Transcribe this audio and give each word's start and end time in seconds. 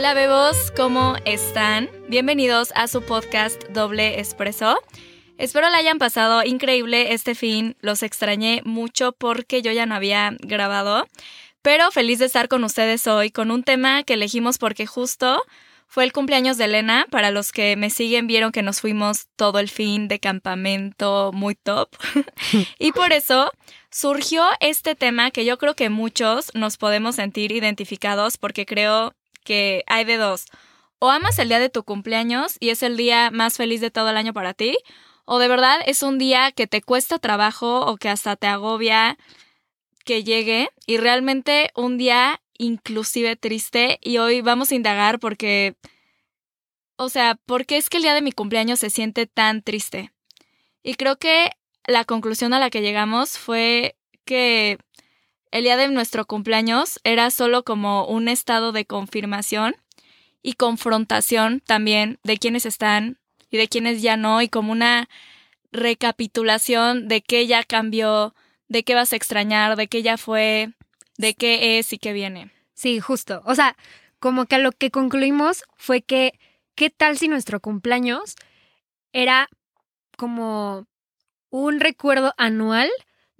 Hola 0.00 0.14
bebos, 0.14 0.72
¿cómo 0.74 1.16
están? 1.26 1.90
Bienvenidos 2.08 2.72
a 2.74 2.88
su 2.88 3.02
podcast 3.02 3.62
Doble 3.64 4.18
Espresso. 4.18 4.78
Espero 5.36 5.68
la 5.68 5.76
hayan 5.76 5.98
pasado 5.98 6.42
increíble 6.42 7.12
este 7.12 7.34
fin, 7.34 7.76
los 7.82 8.02
extrañé 8.02 8.62
mucho 8.64 9.12
porque 9.12 9.60
yo 9.60 9.72
ya 9.72 9.84
no 9.84 9.94
había 9.94 10.34
grabado, 10.40 11.06
pero 11.60 11.90
feliz 11.90 12.18
de 12.18 12.24
estar 12.24 12.48
con 12.48 12.64
ustedes 12.64 13.06
hoy 13.06 13.30
con 13.30 13.50
un 13.50 13.62
tema 13.62 14.02
que 14.02 14.14
elegimos 14.14 14.56
porque 14.56 14.86
justo 14.86 15.42
fue 15.86 16.04
el 16.04 16.14
cumpleaños 16.14 16.56
de 16.56 16.64
Elena. 16.64 17.06
Para 17.10 17.30
los 17.30 17.52
que 17.52 17.76
me 17.76 17.90
siguen 17.90 18.26
vieron 18.26 18.52
que 18.52 18.62
nos 18.62 18.80
fuimos 18.80 19.26
todo 19.36 19.58
el 19.58 19.68
fin 19.68 20.08
de 20.08 20.18
campamento 20.18 21.30
muy 21.34 21.56
top. 21.56 21.90
y 22.78 22.92
por 22.92 23.12
eso 23.12 23.50
surgió 23.90 24.44
este 24.60 24.94
tema 24.94 25.30
que 25.30 25.44
yo 25.44 25.58
creo 25.58 25.74
que 25.74 25.90
muchos 25.90 26.52
nos 26.54 26.78
podemos 26.78 27.16
sentir 27.16 27.52
identificados 27.52 28.38
porque 28.38 28.64
creo 28.64 29.12
que 29.50 29.82
hay 29.88 30.04
de 30.04 30.16
dos. 30.16 30.44
O 31.00 31.10
amas 31.10 31.40
el 31.40 31.48
día 31.48 31.58
de 31.58 31.70
tu 31.70 31.82
cumpleaños 31.82 32.56
y 32.60 32.68
es 32.68 32.84
el 32.84 32.96
día 32.96 33.32
más 33.32 33.56
feliz 33.56 33.80
de 33.80 33.90
todo 33.90 34.08
el 34.10 34.16
año 34.16 34.32
para 34.32 34.54
ti, 34.54 34.78
o 35.24 35.40
de 35.40 35.48
verdad 35.48 35.80
es 35.86 36.04
un 36.04 36.18
día 36.18 36.52
que 36.52 36.68
te 36.68 36.82
cuesta 36.82 37.18
trabajo 37.18 37.80
o 37.80 37.96
que 37.96 38.08
hasta 38.08 38.36
te 38.36 38.46
agobia 38.46 39.18
que 40.04 40.22
llegue 40.22 40.70
y 40.86 40.98
realmente 40.98 41.70
un 41.74 41.98
día 41.98 42.40
inclusive 42.58 43.34
triste 43.34 43.98
y 44.00 44.18
hoy 44.18 44.40
vamos 44.40 44.70
a 44.70 44.76
indagar 44.76 45.18
porque, 45.18 45.74
o 46.94 47.08
sea, 47.08 47.34
¿por 47.34 47.66
qué 47.66 47.76
es 47.76 47.90
que 47.90 47.96
el 47.96 48.04
día 48.04 48.14
de 48.14 48.22
mi 48.22 48.30
cumpleaños 48.30 48.78
se 48.78 48.90
siente 48.90 49.26
tan 49.26 49.62
triste? 49.62 50.12
Y 50.84 50.94
creo 50.94 51.16
que 51.16 51.50
la 51.88 52.04
conclusión 52.04 52.52
a 52.52 52.60
la 52.60 52.70
que 52.70 52.82
llegamos 52.82 53.36
fue 53.36 53.96
que 54.24 54.78
el 55.50 55.64
día 55.64 55.76
de 55.76 55.88
nuestro 55.88 56.26
cumpleaños 56.26 57.00
era 57.04 57.30
solo 57.30 57.64
como 57.64 58.06
un 58.06 58.28
estado 58.28 58.72
de 58.72 58.84
confirmación 58.84 59.76
y 60.42 60.54
confrontación 60.54 61.60
también 61.60 62.18
de 62.22 62.38
quienes 62.38 62.66
están 62.66 63.18
y 63.50 63.56
de 63.56 63.68
quienes 63.68 64.00
ya 64.00 64.16
no, 64.16 64.42
y 64.42 64.48
como 64.48 64.72
una 64.72 65.08
recapitulación 65.72 67.08
de 67.08 67.20
qué 67.22 67.46
ya 67.46 67.64
cambió, 67.64 68.34
de 68.68 68.84
qué 68.84 68.94
vas 68.94 69.12
a 69.12 69.16
extrañar, 69.16 69.76
de 69.76 69.88
qué 69.88 70.02
ya 70.02 70.16
fue, 70.16 70.72
de 71.18 71.34
qué 71.34 71.78
es 71.78 71.92
y 71.92 71.98
qué 71.98 72.12
viene. 72.12 72.52
Sí, 72.74 73.00
justo. 73.00 73.42
O 73.44 73.54
sea, 73.54 73.76
como 74.20 74.46
que 74.46 74.58
lo 74.58 74.72
que 74.72 74.90
concluimos 74.90 75.64
fue 75.76 76.02
que, 76.02 76.38
¿qué 76.76 76.90
tal 76.90 77.18
si 77.18 77.28
nuestro 77.28 77.60
cumpleaños 77.60 78.36
era 79.12 79.48
como 80.16 80.86
un 81.50 81.80
recuerdo 81.80 82.32
anual 82.36 82.88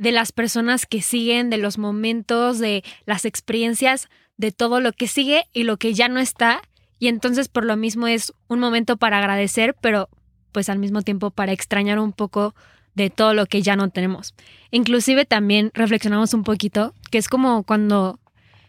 de 0.01 0.13
las 0.13 0.33
personas 0.33 0.87
que 0.87 1.03
siguen, 1.03 1.51
de 1.51 1.59
los 1.59 1.77
momentos, 1.77 2.59
de 2.59 2.83
las 3.05 3.27
experiencias, 3.27 4.09
de 4.39 4.51
todo 4.51 4.81
lo 4.81 4.93
que 4.93 5.07
sigue 5.07 5.45
y 5.53 5.65
lo 5.65 5.77
que 5.77 5.93
ya 5.93 6.09
no 6.09 6.21
está. 6.21 6.63
Y 6.99 7.09
entonces 7.09 7.49
por 7.49 7.67
lo 7.67 7.77
mismo 7.77 8.07
es 8.07 8.33
un 8.49 8.61
momento 8.61 8.97
para 8.97 9.19
agradecer, 9.19 9.77
pero 9.83 10.09
pues 10.53 10.71
al 10.71 10.79
mismo 10.79 11.03
tiempo 11.03 11.31
para 11.31 11.53
extrañar 11.53 11.99
un 11.99 12.13
poco 12.13 12.55
de 12.95 13.11
todo 13.11 13.35
lo 13.35 13.45
que 13.45 13.61
ya 13.61 13.77
no 13.77 13.91
tenemos. 13.91 14.35
Inclusive 14.71 15.27
también 15.27 15.71
reflexionamos 15.75 16.33
un 16.33 16.45
poquito 16.45 16.95
que 17.11 17.19
es 17.19 17.29
como 17.29 17.63
cuando 17.65 18.19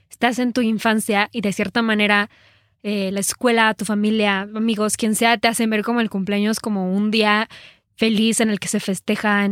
estás 0.09 0.37
en 0.37 0.51
tu 0.51 0.59
infancia 0.59 1.29
y 1.31 1.39
de 1.39 1.53
cierta 1.53 1.81
manera 1.81 2.29
eh, 2.83 3.09
la 3.13 3.21
escuela, 3.21 3.73
tu 3.73 3.85
familia, 3.85 4.41
amigos, 4.41 4.97
quien 4.97 5.15
sea, 5.15 5.37
te 5.37 5.47
hacen 5.47 5.69
ver 5.69 5.83
como 5.83 6.01
el 6.01 6.09
cumpleaños 6.09 6.59
como 6.59 6.93
un 6.93 7.09
día 7.09 7.47
feliz 7.95 8.41
en 8.41 8.49
el 8.49 8.59
que 8.59 8.67
se 8.67 8.81
festeja, 8.81 9.47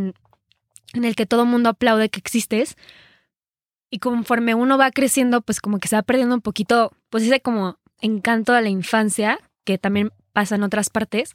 en 0.94 1.06
el 1.06 1.16
que 1.16 1.26
todo 1.26 1.44
el 1.44 1.50
mundo 1.50 1.70
aplaude 1.70 2.10
que 2.10 2.20
existes. 2.20 2.76
Y 3.90 4.00
conforme 4.00 4.56
uno 4.56 4.78
va 4.78 4.92
creciendo, 4.92 5.42
pues 5.42 5.62
como 5.62 5.80
que 5.80 5.88
se 5.88 5.96
va 5.96 6.04
perdiendo 6.04 6.36
un 6.36 6.42
poquito, 6.42 6.92
pues 7.10 7.24
ese 7.24 7.42
como 7.42 7.78
encanto 8.02 8.54
de 8.54 8.62
la 8.62 8.70
infancia, 8.70 9.40
que 9.64 9.78
también 9.78 10.12
pasa 10.34 10.56
en 10.56 10.64
otras 10.64 10.90
partes. 10.90 11.32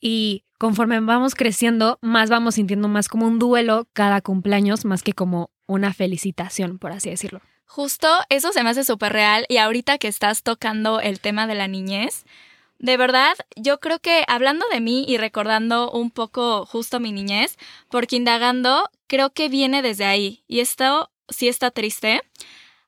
Y 0.00 0.44
conforme 0.58 1.00
vamos 1.00 1.34
creciendo, 1.34 1.98
más 2.02 2.30
vamos 2.30 2.56
sintiendo 2.56 2.88
más 2.88 3.08
como 3.08 3.26
un 3.26 3.38
duelo 3.38 3.86
cada 3.92 4.20
cumpleaños, 4.20 4.84
más 4.84 5.02
que 5.02 5.12
como 5.12 5.50
una 5.66 5.92
felicitación, 5.92 6.78
por 6.78 6.92
así 6.92 7.10
decirlo. 7.10 7.40
Justo 7.66 8.08
eso 8.30 8.52
se 8.52 8.62
me 8.62 8.70
hace 8.70 8.82
súper 8.82 9.12
real 9.12 9.44
y 9.48 9.58
ahorita 9.58 9.98
que 9.98 10.08
estás 10.08 10.42
tocando 10.42 11.00
el 11.00 11.20
tema 11.20 11.46
de 11.46 11.54
la 11.54 11.68
niñez, 11.68 12.24
de 12.78 12.96
verdad, 12.96 13.36
yo 13.56 13.80
creo 13.80 13.98
que 13.98 14.24
hablando 14.28 14.64
de 14.72 14.80
mí 14.80 15.04
y 15.08 15.16
recordando 15.16 15.90
un 15.90 16.10
poco 16.10 16.64
justo 16.64 17.00
mi 17.00 17.12
niñez, 17.12 17.58
porque 17.90 18.16
indagando, 18.16 18.88
creo 19.08 19.30
que 19.30 19.48
viene 19.48 19.82
desde 19.82 20.04
ahí. 20.04 20.44
Y 20.46 20.60
esto 20.60 21.10
sí 21.28 21.48
está 21.48 21.70
triste. 21.70 22.22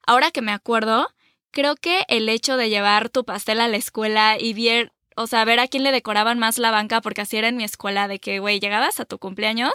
Ahora 0.07 0.31
que 0.31 0.43
me 0.43 0.53
acuerdo, 0.53 1.09
creo 1.51 1.75
que 1.75 2.05
el 2.09 2.29
hecho 2.29 2.57
de 2.57 2.71
llevar 2.71 3.09
tu 3.11 3.25
pastel 3.25 3.61
a 3.61 3.69
la 3.69 3.77
escuela 3.77 4.37
y 4.39 4.55
ver, 4.55 4.93
o 5.17 5.27
sea, 5.27 5.45
ver 5.45 5.59
a 5.59 5.67
quién 5.67 5.83
le 5.83 5.91
decoraban 5.91 6.39
más 6.39 6.59
la 6.59 6.71
banca, 6.71 7.01
porque 7.01 7.23
así 7.23 7.37
era 7.37 7.49
en 7.49 7.57
mi 7.57 7.65
escuela, 7.65 8.07
de 8.07 8.21
que, 8.21 8.39
güey, 8.39 8.61
llegabas 8.61 9.01
a 9.01 9.05
tu 9.05 9.19
cumpleaños 9.19 9.73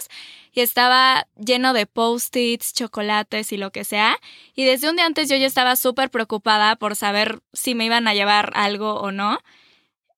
y 0.52 0.60
estaba 0.60 1.26
lleno 1.36 1.74
de 1.74 1.84
post-its, 1.84 2.72
chocolates 2.72 3.52
y 3.52 3.58
lo 3.58 3.70
que 3.70 3.84
sea. 3.84 4.18
Y 4.54 4.64
desde 4.64 4.88
un 4.88 4.96
día 4.96 5.04
antes 5.04 5.28
yo 5.28 5.36
ya 5.36 5.46
estaba 5.46 5.76
súper 5.76 6.10
preocupada 6.10 6.76
por 6.76 6.96
saber 6.96 7.40
si 7.52 7.74
me 7.74 7.84
iban 7.84 8.08
a 8.08 8.14
llevar 8.14 8.52
algo 8.54 8.94
o 8.94 9.12
no. 9.12 9.38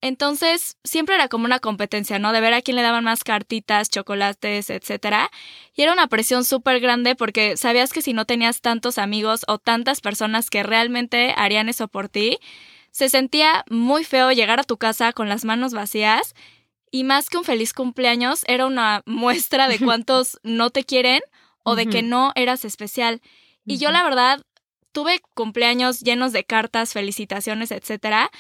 Entonces, 0.01 0.77
siempre 0.85 1.17
era 1.17 1.29
como 1.29 1.45
una 1.45 1.59
competencia, 1.59 2.19
¿no? 2.19 2.33
De 2.33 2.41
ver 2.41 2.55
a 2.55 2.63
quién 2.63 2.77
le 2.77 2.83
daban 2.83 3.05
más 3.05 3.25
cartitas, 3.25 3.91
chocolates, 3.91 4.71
etcétera. 4.71 5.31
Y 5.75 5.83
era 5.83 5.93
una 5.93 6.07
presión 6.07 6.45
súper 6.45 6.79
grande 6.81 7.17
porque 7.17 7.57
sabías 7.57 7.93
que 7.93 8.03
si 8.03 8.13
no 8.13 8.25
tenías 8.25 8.61
tantos 8.61 8.99
amigos 8.99 9.45
o 9.49 9.59
tantas 9.59 10.01
personas 10.01 10.51
que 10.51 10.63
realmente 10.63 11.35
harían 11.37 11.69
eso 11.69 11.89
por 11.89 12.09
ti, 12.09 12.39
se 12.93 13.09
sentía 13.09 13.65
muy 13.69 14.05
feo 14.05 14.31
llegar 14.31 14.61
a 14.61 14.65
tu 14.65 14.77
casa 14.77 15.13
con 15.13 15.29
las 15.29 15.45
manos 15.45 15.73
vacías 15.73 16.35
y 16.91 17.05
más 17.05 17.29
que 17.29 17.39
un 17.39 17.45
feliz 17.45 17.73
cumpleaños, 17.73 18.45
era 18.47 18.67
una 18.67 19.03
muestra 19.07 19.69
de 19.69 19.79
cuántos 19.79 20.39
no 20.43 20.71
te 20.71 20.85
quieren 20.85 21.21
o 21.65 21.75
de 21.75 21.87
que 21.87 22.03
no 22.03 22.33
eras 22.35 22.65
especial. 22.65 23.21
Y 23.67 23.79
yo 23.79 23.91
la 23.91 24.03
verdad 24.03 24.43
tuve 24.93 25.21
cumpleaños 25.35 26.01
llenos 26.01 26.33
de 26.33 26.45
cartas, 26.45 26.93
felicitaciones, 26.93 27.71
etcétera, 27.73 28.31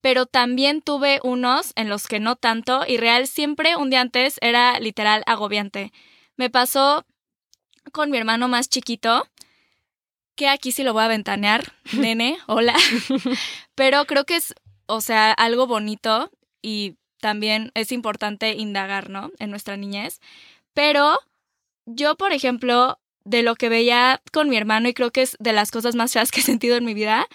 pero 0.00 0.26
también 0.26 0.82
tuve 0.82 1.20
unos 1.22 1.72
en 1.76 1.88
los 1.88 2.06
que 2.06 2.20
no 2.20 2.36
tanto 2.36 2.84
y 2.86 2.96
real 2.96 3.26
siempre 3.26 3.76
un 3.76 3.90
día 3.90 4.00
antes 4.00 4.38
era 4.40 4.78
literal 4.80 5.22
agobiante. 5.26 5.92
Me 6.36 6.50
pasó 6.50 7.04
con 7.92 8.10
mi 8.10 8.18
hermano 8.18 8.48
más 8.48 8.68
chiquito, 8.68 9.26
que 10.34 10.48
aquí 10.48 10.70
sí 10.72 10.82
lo 10.82 10.92
voy 10.92 11.04
a 11.04 11.08
ventanear, 11.08 11.72
nene, 11.92 12.38
hola, 12.46 12.76
pero 13.74 14.04
creo 14.04 14.24
que 14.24 14.36
es, 14.36 14.54
o 14.86 15.00
sea, 15.00 15.32
algo 15.32 15.66
bonito 15.66 16.30
y 16.62 16.96
también 17.20 17.72
es 17.74 17.92
importante 17.92 18.52
indagar, 18.52 19.10
¿no? 19.10 19.32
En 19.38 19.50
nuestra 19.50 19.76
niñez. 19.76 20.20
Pero 20.74 21.18
yo, 21.86 22.16
por 22.16 22.32
ejemplo, 22.32 22.98
de 23.24 23.42
lo 23.42 23.56
que 23.56 23.68
veía 23.68 24.22
con 24.32 24.48
mi 24.48 24.56
hermano 24.56 24.88
y 24.88 24.94
creo 24.94 25.10
que 25.10 25.22
es 25.22 25.36
de 25.40 25.52
las 25.52 25.70
cosas 25.70 25.96
más 25.96 26.12
feas 26.12 26.30
que 26.30 26.40
he 26.40 26.44
sentido 26.44 26.76
en 26.76 26.84
mi 26.84 26.94
vida, 26.94 27.26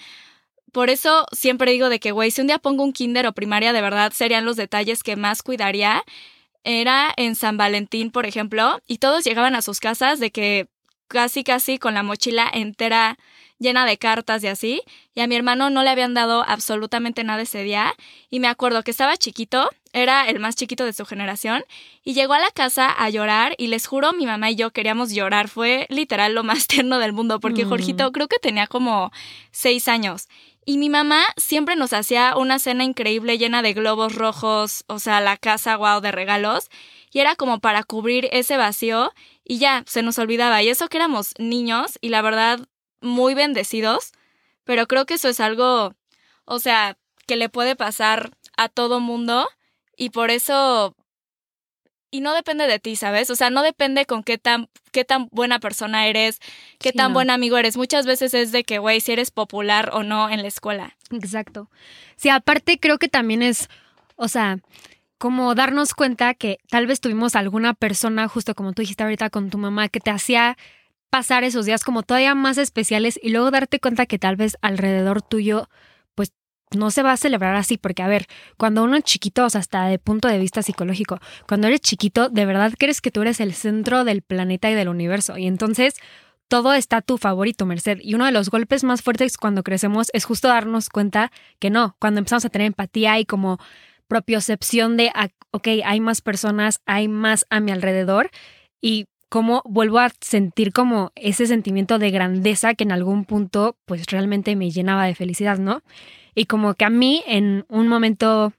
por 0.72 0.90
eso 0.90 1.26
siempre 1.32 1.72
digo 1.72 1.90
de 1.90 2.00
que, 2.00 2.12
güey, 2.12 2.32
si 2.32 2.42
un 2.42 2.48
día 2.48 2.60
pongo 2.60 2.84
un 2.84 2.94
kinder 2.94 3.28
o 3.28 3.34
primaria, 3.34 3.74
de 3.74 3.82
verdad 3.82 4.12
serían 4.14 4.46
los 4.46 4.56
detalles 4.56 5.04
que 5.04 5.16
más 5.16 5.44
cuidaría. 5.44 6.04
Era 6.64 7.12
en 7.18 7.36
San 7.36 7.58
Valentín, 7.58 8.12
por 8.12 8.26
ejemplo, 8.26 8.80
y 8.88 9.00
todos 9.00 9.24
llegaban 9.24 9.56
a 9.56 9.62
sus 9.62 9.80
casas 9.80 10.20
de 10.20 10.32
que 10.32 10.68
casi, 11.08 11.44
casi 11.44 11.78
con 11.78 11.94
la 11.94 12.04
mochila 12.04 12.50
entera 12.54 13.18
llena 13.62 13.86
de 13.86 13.98
cartas 13.98 14.44
y 14.44 14.48
así, 14.48 14.82
y 15.14 15.22
a 15.22 15.28
mi 15.28 15.36
hermano 15.36 15.70
no 15.70 15.84
le 15.84 15.92
habían 15.92 16.16
dado 16.16 16.44
absolutamente 16.48 17.24
nada 17.24 17.44
ese 17.44 17.62
día, 17.64 17.94
y 18.30 18.40
me 18.40 18.48
acuerdo 18.48 18.84
que 18.84 18.90
estaba 18.90 19.16
chiquito, 19.18 19.70
era 19.94 20.28
el 20.28 20.40
más 20.40 20.56
chiquito 20.56 20.84
de 20.84 20.94
su 20.94 21.06
generación, 21.06 21.64
y 22.04 22.14
llegó 22.14 22.34
a 22.34 22.40
la 22.40 22.50
casa 22.50 22.90
a 22.90 23.10
llorar, 23.12 23.54
y 23.60 23.68
les 23.68 23.86
juro, 23.86 24.14
mi 24.14 24.26
mamá 24.26 24.50
y 24.50 24.56
yo 24.56 24.72
queríamos 24.72 25.14
llorar, 25.14 25.48
fue 25.48 25.86
literal 25.90 26.34
lo 26.34 26.44
más 26.44 26.66
tierno 26.68 26.98
del 26.98 27.14
mundo, 27.14 27.40
porque 27.40 27.66
mm. 27.66 27.70
Jorgito 27.70 28.12
creo 28.12 28.28
que 28.28 28.40
tenía 28.40 28.66
como 28.66 29.12
seis 29.52 29.88
años, 29.88 30.28
y 30.66 30.78
mi 30.78 30.90
mamá 30.90 31.24
siempre 31.38 31.76
nos 31.76 31.92
hacía 31.94 32.36
una 32.38 32.60
cena 32.60 32.84
increíble 32.84 33.38
llena 33.38 33.62
de 33.62 33.74
globos 33.74 34.16
rojos, 34.16 34.84
o 34.88 35.00
sea, 35.00 35.20
la 35.20 35.38
casa 35.38 35.76
wow 35.76 36.02
de 36.02 36.12
regalos. 36.12 36.70
Y 37.12 37.20
era 37.20 37.36
como 37.36 37.60
para 37.60 37.84
cubrir 37.84 38.30
ese 38.32 38.58
vacío 38.58 39.12
y 39.44 39.58
ya, 39.58 39.84
se 39.88 40.04
nos 40.04 40.20
olvidaba. 40.20 40.62
Y 40.62 40.70
eso 40.70 40.88
que 40.88 40.98
éramos 40.98 41.34
niños 41.40 41.98
y 42.00 42.10
la 42.10 42.22
verdad 42.22 42.60
muy 43.02 43.34
bendecidos. 43.34 44.12
Pero 44.64 44.88
creo 44.88 45.06
que 45.06 45.16
eso 45.16 45.30
es 45.30 45.40
algo, 45.40 45.96
o 46.46 46.60
sea, 46.60 46.98
que 47.28 47.36
le 47.36 47.50
puede 47.50 47.76
pasar 47.76 48.32
a 48.56 48.70
todo 48.70 49.00
mundo. 49.00 49.48
Y 49.98 50.12
por 50.12 50.30
eso 50.30 50.96
y 52.12 52.20
no 52.22 52.36
depende 52.36 52.68
de 52.68 52.78
ti, 52.78 52.98
¿sabes? 52.98 53.30
O 53.30 53.36
sea, 53.36 53.50
no 53.50 53.64
depende 53.64 54.06
con 54.06 54.22
qué 54.22 54.38
tan, 54.38 54.68
qué 54.92 55.06
tan 55.06 55.30
buena 55.32 55.60
persona 55.60 56.08
eres, 56.08 56.40
qué 56.78 56.92
tan 56.92 57.14
buen 57.14 57.30
amigo 57.30 57.58
eres. 57.58 57.78
Muchas 57.78 58.06
veces 58.06 58.34
es 58.34 58.52
de 58.52 58.66
que, 58.66 58.80
güey, 58.80 59.00
si 59.00 59.14
eres 59.14 59.32
popular 59.32 59.90
o 59.94 60.04
no 60.04 60.30
en 60.30 60.42
la 60.42 60.48
escuela. 60.50 60.98
Exacto. 61.10 61.70
Sí, 62.18 62.30
aparte 62.30 62.80
creo 62.80 63.00
que 63.00 63.08
también 63.08 63.42
es, 63.42 63.70
o 64.18 64.28
sea, 64.28 64.60
como 65.18 65.56
darnos 65.56 65.94
cuenta 65.94 66.34
que 66.34 66.60
tal 66.70 66.86
vez 66.86 67.00
tuvimos 67.00 67.36
alguna 67.36 67.74
persona, 67.74 68.28
justo 68.28 68.56
como 68.56 68.74
tú 68.74 68.82
dijiste 68.82 69.04
ahorita 69.04 69.30
con 69.30 69.50
tu 69.50 69.58
mamá, 69.58 69.88
que 69.88 70.02
te 70.02 70.12
hacía 70.12 70.58
pasar 71.10 71.44
esos 71.44 71.66
días 71.66 71.84
como 71.84 72.04
todavía 72.04 72.36
más 72.36 72.58
especiales 72.58 73.20
y 73.22 73.30
luego 73.30 73.52
darte 73.52 73.80
cuenta 73.80 74.06
que 74.06 74.20
tal 74.20 74.36
vez 74.36 74.58
alrededor 74.62 75.22
tuyo 75.22 75.70
no 76.76 76.92
se 76.92 77.04
va 77.04 77.12
a 77.12 77.18
celebrar 77.18 77.56
así, 77.56 77.78
porque 77.78 78.04
a 78.04 78.08
ver, 78.08 78.28
cuando 78.58 78.84
uno 78.84 78.98
es 78.98 79.04
chiquito, 79.04 79.46
o 79.46 79.50
sea, 79.50 79.60
hasta 79.60 79.86
de 79.86 80.00
punto 80.00 80.28
de 80.28 80.40
vista 80.40 80.62
psicológico, 80.62 81.20
cuando 81.48 81.68
eres 81.68 81.82
chiquito, 81.82 82.30
de 82.30 82.46
verdad 82.46 82.74
crees 82.78 83.02
que 83.02 83.12
tú 83.12 83.22
eres 83.22 83.40
el 83.40 83.54
centro 83.54 84.04
del 84.04 84.22
planeta 84.22 84.70
y 84.70 84.74
del 84.74 84.90
universo. 84.90 85.38
Y 85.38 85.48
entonces 85.48 85.96
todo 86.48 86.74
está 86.74 86.98
a 86.98 87.02
tu 87.02 87.18
favor 87.18 87.48
y 87.48 87.54
tu 87.54 87.66
merced. 87.66 88.00
Y 88.02 88.14
uno 88.14 88.26
de 88.26 88.34
los 88.34 88.50
golpes 88.50 88.84
más 88.84 89.02
fuertes 89.02 89.38
cuando 89.38 89.64
crecemos 89.64 90.10
es 90.14 90.26
justo 90.26 90.50
darnos 90.50 90.90
cuenta 90.90 91.32
que 91.60 91.70
no, 91.70 91.96
cuando 92.00 92.20
empezamos 92.20 92.44
a 92.46 92.50
tener 92.50 92.68
empatía 92.68 93.20
y 93.20 93.26
como 93.26 93.58
propiocepción 94.08 94.98
de, 94.98 95.12
ah, 95.16 95.30
ok, 95.52 95.68
hay 95.86 96.02
más 96.02 96.22
personas, 96.22 96.82
hay 96.86 97.08
más 97.08 97.46
a 97.50 97.62
mi 97.62 97.72
alrededor 97.72 98.30
y 98.82 99.06
cómo 99.30 99.62
vuelvo 99.64 100.00
a 100.00 100.12
sentir 100.20 100.74
como 100.74 101.14
ese 101.16 101.48
sentimiento 101.48 102.00
de 102.00 102.12
grandeza 102.12 102.74
que 102.74 102.84
en 102.84 102.92
algún 102.92 103.24
punto 103.24 103.78
pues 103.86 104.06
realmente 104.08 104.58
me 104.58 104.72
llenaba 104.72 105.06
de 105.06 105.16
felicidad, 105.16 105.58
¿no? 105.58 105.84
Y 106.36 106.46
como 106.46 106.74
que 106.74 106.86
a 106.86 106.90
mí 106.90 107.24
en 107.28 107.66
un 107.68 107.88
momento, 107.88 108.54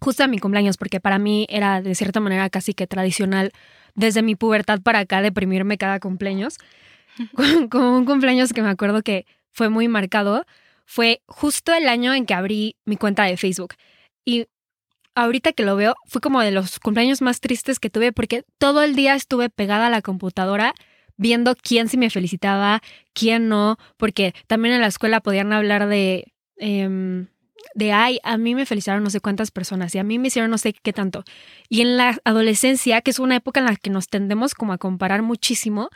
justo 0.00 0.24
a 0.24 0.28
mi 0.28 0.38
cumpleaños, 0.38 0.76
porque 0.76 1.00
para 1.00 1.18
mí 1.18 1.46
era 1.48 1.80
de 1.80 1.94
cierta 1.94 2.20
manera 2.20 2.50
casi 2.50 2.74
que 2.74 2.86
tradicional 2.86 3.52
desde 3.94 4.22
mi 4.22 4.36
pubertad 4.36 4.80
para 4.82 5.00
acá 5.00 5.22
deprimirme 5.22 5.78
cada 5.78 6.00
cumpleaños, 6.00 6.58
como 7.70 7.96
un 7.96 8.04
cumpleaños 8.04 8.52
que 8.52 8.62
me 8.62 8.68
acuerdo 8.68 9.02
que 9.02 9.26
fue 9.52 9.68
muy 9.68 9.88
marcado, 9.88 10.44
fue 10.86 11.22
justo 11.26 11.72
el 11.72 11.88
año 11.88 12.14
en 12.14 12.26
que 12.26 12.34
abrí 12.34 12.76
mi 12.84 12.96
cuenta 12.96 13.24
de 13.24 13.36
Facebook. 13.36 13.74
Y 14.24 14.46
ahorita 15.14 15.52
que 15.52 15.64
lo 15.64 15.76
veo, 15.76 15.94
fue 16.06 16.20
como 16.20 16.40
de 16.40 16.50
los 16.50 16.78
cumpleaños 16.78 17.22
más 17.22 17.40
tristes 17.40 17.78
que 17.78 17.90
tuve 17.90 18.12
porque 18.12 18.44
todo 18.58 18.82
el 18.82 18.94
día 18.94 19.14
estuve 19.14 19.50
pegada 19.50 19.86
a 19.86 19.90
la 19.90 20.02
computadora 20.02 20.74
viendo 21.16 21.54
quién 21.54 21.88
sí 21.88 21.98
me 21.98 22.08
felicitaba, 22.08 22.80
quién 23.12 23.48
no, 23.48 23.76
porque 23.98 24.34
también 24.46 24.74
en 24.74 24.80
la 24.80 24.86
escuela 24.86 25.20
podían 25.20 25.52
hablar 25.52 25.86
de, 25.86 26.32
em, 26.60 27.26
de, 27.74 27.92
ay, 27.92 28.20
a 28.22 28.36
mí 28.36 28.54
me 28.54 28.66
felicitaron 28.66 29.02
no 29.04 29.10
sé 29.10 29.20
cuántas 29.20 29.50
personas 29.50 29.94
y 29.94 29.98
a 29.98 30.04
mí 30.04 30.18
me 30.18 30.28
hicieron 30.28 30.50
no 30.50 30.58
sé 30.58 30.72
qué 30.72 30.92
tanto. 30.92 31.24
Y 31.68 31.82
en 31.82 31.96
la 31.96 32.18
adolescencia, 32.24 33.00
que 33.02 33.10
es 33.10 33.18
una 33.18 33.36
época 33.36 33.60
en 33.60 33.66
la 33.66 33.76
que 33.76 33.90
nos 33.90 34.08
tendemos 34.08 34.54
como 34.54 34.72
a 34.72 34.78
comparar 34.78 35.22
muchísimo, 35.22 35.90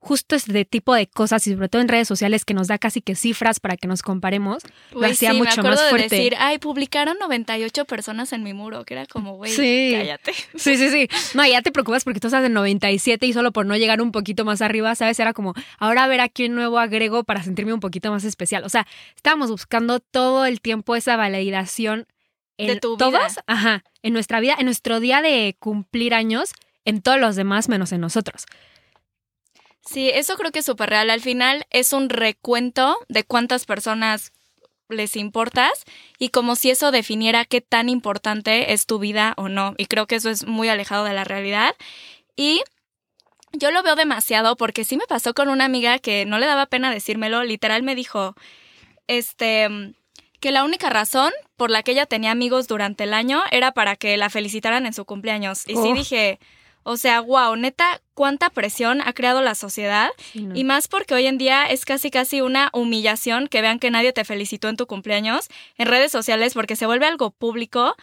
justo 0.00 0.36
este 0.36 0.64
tipo 0.64 0.94
de 0.94 1.08
cosas 1.08 1.44
y 1.48 1.52
sobre 1.54 1.68
todo 1.68 1.82
en 1.82 1.88
redes 1.88 2.06
sociales 2.06 2.44
que 2.44 2.54
nos 2.54 2.68
da 2.68 2.78
casi 2.78 3.00
que 3.00 3.14
cifras 3.16 3.58
para 3.58 3.76
que 3.76 3.88
nos 3.88 4.02
comparemos, 4.02 4.62
lo 4.92 5.04
hacía 5.04 5.32
sí, 5.32 5.38
mucho 5.38 5.62
me 5.62 5.70
más 5.70 5.78
acuerdo 5.78 5.90
fuerte. 5.90 6.14
de 6.14 6.22
decir, 6.22 6.34
ay, 6.38 6.58
publicaron 6.58 7.18
98 7.18 7.84
personas 7.84 8.32
en 8.32 8.42
mi 8.44 8.54
muro, 8.54 8.84
que 8.84 8.94
era 8.94 9.06
como, 9.06 9.34
güey, 9.36 9.50
Sí. 9.52 9.90
cállate. 9.92 10.32
Sí, 10.56 10.76
sí, 10.76 10.88
sí. 10.90 11.08
No, 11.34 11.44
ya 11.44 11.62
te 11.62 11.72
preocupas 11.72 12.04
porque 12.04 12.20
tú 12.20 12.28
estás 12.28 12.44
en 12.44 12.52
97 12.52 13.26
y 13.26 13.32
solo 13.32 13.52
por 13.52 13.66
no 13.66 13.76
llegar 13.76 14.00
un 14.00 14.12
poquito 14.12 14.44
más 14.44 14.62
arriba, 14.62 14.94
¿sabes? 14.94 15.18
Era 15.18 15.32
como, 15.32 15.54
ahora 15.78 16.04
a 16.04 16.06
ver 16.06 16.20
a 16.20 16.28
quién 16.28 16.54
nuevo 16.54 16.78
agrego 16.78 17.24
para 17.24 17.42
sentirme 17.42 17.72
un 17.72 17.80
poquito 17.80 18.10
más 18.12 18.22
especial. 18.24 18.64
O 18.64 18.68
sea, 18.68 18.86
estábamos 19.16 19.50
buscando 19.50 19.98
todo 20.00 20.46
el 20.46 20.60
tiempo 20.60 20.94
esa 20.96 21.16
validación 21.16 22.06
en 22.56 22.68
De 22.68 22.76
tu 22.80 22.96
vida. 22.96 23.10
todos, 23.10 23.38
ajá, 23.46 23.84
en 24.02 24.12
nuestra 24.12 24.40
vida, 24.40 24.54
en 24.58 24.66
nuestro 24.66 25.00
día 25.00 25.22
de 25.22 25.56
cumplir 25.58 26.14
años, 26.14 26.52
en 26.84 27.02
todos 27.02 27.18
los 27.20 27.36
demás 27.36 27.68
menos 27.68 27.92
en 27.92 28.00
nosotros. 28.00 28.46
Sí, 29.88 30.10
eso 30.12 30.36
creo 30.36 30.50
que 30.52 30.58
es 30.58 30.66
súper 30.66 30.90
real. 30.90 31.08
Al 31.10 31.20
final 31.20 31.66
es 31.70 31.92
un 31.92 32.10
recuento 32.10 32.98
de 33.08 33.24
cuántas 33.24 33.64
personas 33.64 34.32
les 34.90 35.16
importas 35.16 35.84
y 36.18 36.28
como 36.30 36.56
si 36.56 36.70
eso 36.70 36.90
definiera 36.90 37.44
qué 37.44 37.60
tan 37.60 37.88
importante 37.88 38.72
es 38.72 38.86
tu 38.86 38.98
vida 38.98 39.34
o 39.36 39.48
no. 39.48 39.74
Y 39.78 39.86
creo 39.86 40.06
que 40.06 40.16
eso 40.16 40.28
es 40.30 40.46
muy 40.46 40.68
alejado 40.68 41.04
de 41.04 41.14
la 41.14 41.24
realidad. 41.24 41.74
Y 42.36 42.62
yo 43.52 43.70
lo 43.70 43.82
veo 43.82 43.96
demasiado 43.96 44.56
porque 44.56 44.84
sí 44.84 44.96
me 44.96 45.06
pasó 45.06 45.32
con 45.34 45.48
una 45.48 45.64
amiga 45.64 45.98
que 45.98 46.26
no 46.26 46.38
le 46.38 46.46
daba 46.46 46.66
pena 46.66 46.90
decírmelo. 46.90 47.42
Literal 47.44 47.82
me 47.82 47.94
dijo, 47.94 48.34
este, 49.06 49.68
que 50.40 50.52
la 50.52 50.64
única 50.64 50.90
razón 50.90 51.32
por 51.56 51.70
la 51.70 51.82
que 51.82 51.92
ella 51.92 52.06
tenía 52.06 52.30
amigos 52.30 52.68
durante 52.68 53.04
el 53.04 53.14
año 53.14 53.42
era 53.50 53.72
para 53.72 53.96
que 53.96 54.16
la 54.16 54.30
felicitaran 54.30 54.86
en 54.86 54.92
su 54.92 55.04
cumpleaños. 55.04 55.64
Y 55.66 55.72
sí 55.74 55.90
Oh. 55.92 55.94
dije, 55.94 56.38
o 56.88 56.96
sea, 56.96 57.20
wow, 57.20 57.54
neta, 57.54 58.00
cuánta 58.14 58.48
presión 58.48 59.02
ha 59.02 59.12
creado 59.12 59.42
la 59.42 59.54
sociedad. 59.54 60.08
Sí, 60.32 60.40
no. 60.40 60.56
Y 60.56 60.64
más 60.64 60.88
porque 60.88 61.12
hoy 61.12 61.26
en 61.26 61.36
día 61.36 61.66
es 61.66 61.84
casi 61.84 62.10
casi 62.10 62.40
una 62.40 62.70
humillación 62.72 63.46
que 63.46 63.60
vean 63.60 63.78
que 63.78 63.90
nadie 63.90 64.14
te 64.14 64.24
felicitó 64.24 64.68
en 64.68 64.78
tu 64.78 64.86
cumpleaños 64.86 65.48
en 65.76 65.86
redes 65.86 66.10
sociales 66.10 66.54
porque 66.54 66.76
se 66.76 66.86
vuelve 66.86 67.04
algo 67.04 67.30
público. 67.30 67.94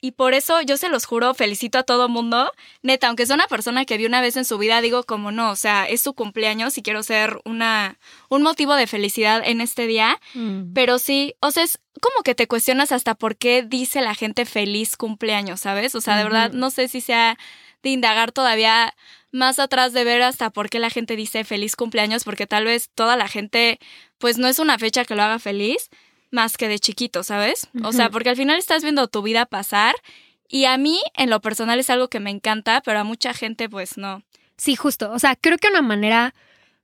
Y 0.00 0.12
por 0.12 0.34
eso 0.34 0.60
yo 0.62 0.76
se 0.76 0.88
los 0.88 1.04
juro, 1.04 1.34
felicito 1.34 1.78
a 1.78 1.82
todo 1.82 2.08
mundo. 2.08 2.52
Neta, 2.82 3.08
aunque 3.08 3.26
sea 3.26 3.34
una 3.34 3.48
persona 3.48 3.84
que 3.84 3.98
vi 3.98 4.06
una 4.06 4.20
vez 4.20 4.36
en 4.36 4.44
su 4.44 4.56
vida, 4.56 4.80
digo 4.80 5.02
como 5.02 5.32
no, 5.32 5.50
o 5.50 5.56
sea, 5.56 5.84
es 5.84 6.00
su 6.00 6.14
cumpleaños 6.14 6.78
y 6.78 6.82
quiero 6.82 7.02
ser 7.02 7.40
una, 7.44 7.98
un 8.28 8.42
motivo 8.42 8.74
de 8.74 8.86
felicidad 8.86 9.42
en 9.44 9.60
este 9.60 9.88
día. 9.88 10.20
Mm. 10.34 10.72
Pero 10.74 11.00
sí, 11.00 11.34
o 11.40 11.50
sea, 11.50 11.64
es 11.64 11.78
como 12.00 12.22
que 12.24 12.34
te 12.34 12.48
cuestionas 12.48 12.92
hasta 12.92 13.16
por 13.16 13.36
qué 13.36 13.62
dice 13.62 14.00
la 14.00 14.14
gente 14.14 14.44
feliz 14.44 14.96
cumpleaños, 14.96 15.60
¿sabes? 15.60 15.94
O 15.96 16.00
sea, 16.00 16.16
de 16.16 16.24
verdad, 16.24 16.52
no 16.52 16.70
sé 16.70 16.88
si 16.88 17.00
sea 17.00 17.38
de 17.82 17.90
indagar 17.90 18.32
todavía 18.32 18.94
más 19.30 19.58
atrás 19.58 19.92
de 19.92 20.04
ver 20.04 20.22
hasta 20.22 20.50
por 20.50 20.68
qué 20.68 20.78
la 20.78 20.90
gente 20.90 21.16
dice 21.16 21.44
feliz 21.44 21.76
cumpleaños, 21.76 22.24
porque 22.24 22.46
tal 22.46 22.64
vez 22.64 22.90
toda 22.94 23.16
la 23.16 23.28
gente, 23.28 23.78
pues 24.18 24.38
no 24.38 24.46
es 24.46 24.58
una 24.58 24.78
fecha 24.78 25.04
que 25.04 25.14
lo 25.14 25.22
haga 25.22 25.38
feliz, 25.38 25.90
más 26.30 26.56
que 26.56 26.68
de 26.68 26.78
chiquito, 26.78 27.22
¿sabes? 27.22 27.68
O 27.82 27.92
sea, 27.92 28.10
porque 28.10 28.30
al 28.30 28.36
final 28.36 28.58
estás 28.58 28.82
viendo 28.82 29.06
tu 29.08 29.22
vida 29.22 29.46
pasar 29.46 29.94
y 30.48 30.66
a 30.66 30.76
mí, 30.76 31.00
en 31.16 31.30
lo 31.30 31.40
personal, 31.40 31.78
es 31.78 31.90
algo 31.90 32.08
que 32.08 32.20
me 32.20 32.30
encanta, 32.30 32.82
pero 32.84 32.98
a 32.98 33.04
mucha 33.04 33.32
gente, 33.32 33.68
pues 33.68 33.96
no. 33.96 34.22
Sí, 34.56 34.76
justo. 34.76 35.10
O 35.12 35.18
sea, 35.18 35.34
creo 35.34 35.58
que 35.58 35.68
una 35.68 35.82
manera 35.82 36.34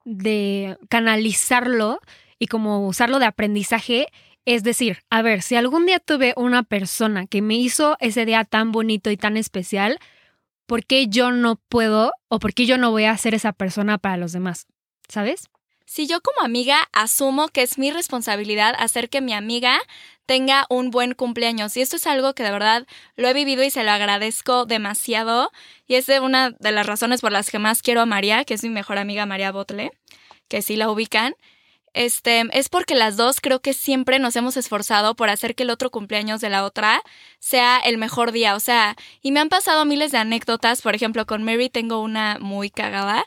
de 0.05 0.79
canalizarlo 0.89 2.00
y 2.39 2.47
como 2.47 2.87
usarlo 2.87 3.19
de 3.19 3.27
aprendizaje 3.27 4.09
es 4.49 4.62
decir, 4.62 5.00
a 5.11 5.21
ver, 5.21 5.43
si 5.43 5.56
algún 5.56 5.85
día 5.85 5.99
tuve 5.99 6.33
una 6.35 6.62
persona 6.62 7.27
que 7.27 7.43
me 7.43 7.56
hizo 7.56 7.99
ese 8.00 8.25
día 8.25 8.45
tan 8.45 8.73
bonito 8.73 9.11
y 9.11 9.19
tan 9.19 9.37
especial, 9.37 9.99
¿por 10.69 10.85
qué 10.85 11.09
yo 11.09 11.32
no 11.32 11.56
puedo 11.56 12.12
o 12.29 12.38
por 12.38 12.53
qué 12.53 12.67
yo 12.67 12.76
no 12.76 12.91
voy 12.91 13.06
a 13.06 13.17
ser 13.17 13.35
esa 13.35 13.53
persona 13.53 13.97
para 13.97 14.19
los 14.19 14.32
demás? 14.32 14.67
¿Sabes? 15.09 15.49
Si 15.87 16.06
yo 16.06 16.20
como 16.20 16.43
amiga 16.43 16.87
asumo 16.93 17.49
que 17.49 17.62
es 17.62 17.79
mi 17.79 17.91
responsabilidad 17.91 18.75
hacer 18.79 19.09
que 19.09 19.23
mi 19.23 19.32
amiga 19.32 19.81
tenga 20.26 20.67
un 20.69 20.91
buen 20.91 21.15
cumpleaños. 21.15 21.75
Y 21.79 21.81
esto 21.81 21.97
es 21.97 22.06
algo 22.06 22.35
que 22.35 22.43
de 22.43 22.50
verdad 22.50 22.87
lo 23.17 23.29
he 23.29 23.32
vivido 23.32 23.65
y 23.65 23.70
se 23.70 23.82
lo 23.82 23.91
agradezco 23.91 24.67
demasiado. 24.67 25.50
Y 25.87 25.94
es 25.94 26.05
de 26.05 26.20
una 26.20 26.50
de 26.50 26.71
las 26.71 26.87
razones 26.87 27.23
por 27.23 27.32
las 27.32 27.50
que 27.50 27.59
más 27.59 27.81
quiero 27.81 28.02
a 28.02 28.07
María, 28.07 28.45
que 28.45 28.52
es 28.52 28.62
mi 28.62 28.69
mejor 28.69 28.99
amiga 28.99 29.25
María 29.25 29.50
Botle, 29.52 29.90
que 30.49 30.61
sí 30.61 30.76
la 30.76 30.90
ubican. 30.90 31.35
Este, 31.95 32.45
es 32.52 32.68
porque 32.68 32.95
las 32.95 33.16
dos 33.16 33.40
creo 33.40 33.61
que 33.61 33.73
siempre 33.73 34.18
nos 34.18 34.37
hemos 34.37 34.57
esforzado 34.57 35.14
por 35.16 35.30
hacer 35.30 35.54
que 35.54 35.64
el 35.64 35.71
otro 35.71 35.90
cumpleaños 35.90 36.40
de 36.40 36.50
la 36.50 36.64
otra 36.64 37.02
sea 37.38 37.78
el 37.78 37.99
mejor 37.99 38.33
día. 38.33 38.54
O 38.54 38.61
sea, 38.61 38.97
y 39.23 39.33
me 39.33 39.40
han 39.40 39.49
pasado 39.49 39.85
miles 39.85 40.12
de 40.12 40.18
anécdotas. 40.18 40.83
Por 40.83 40.95
ejemplo, 40.95 41.26
con 41.26 41.42
Mary 41.42 41.71
tengo 41.71 42.00
una 42.00 42.38
muy 42.40 42.71
cagada 42.71 43.25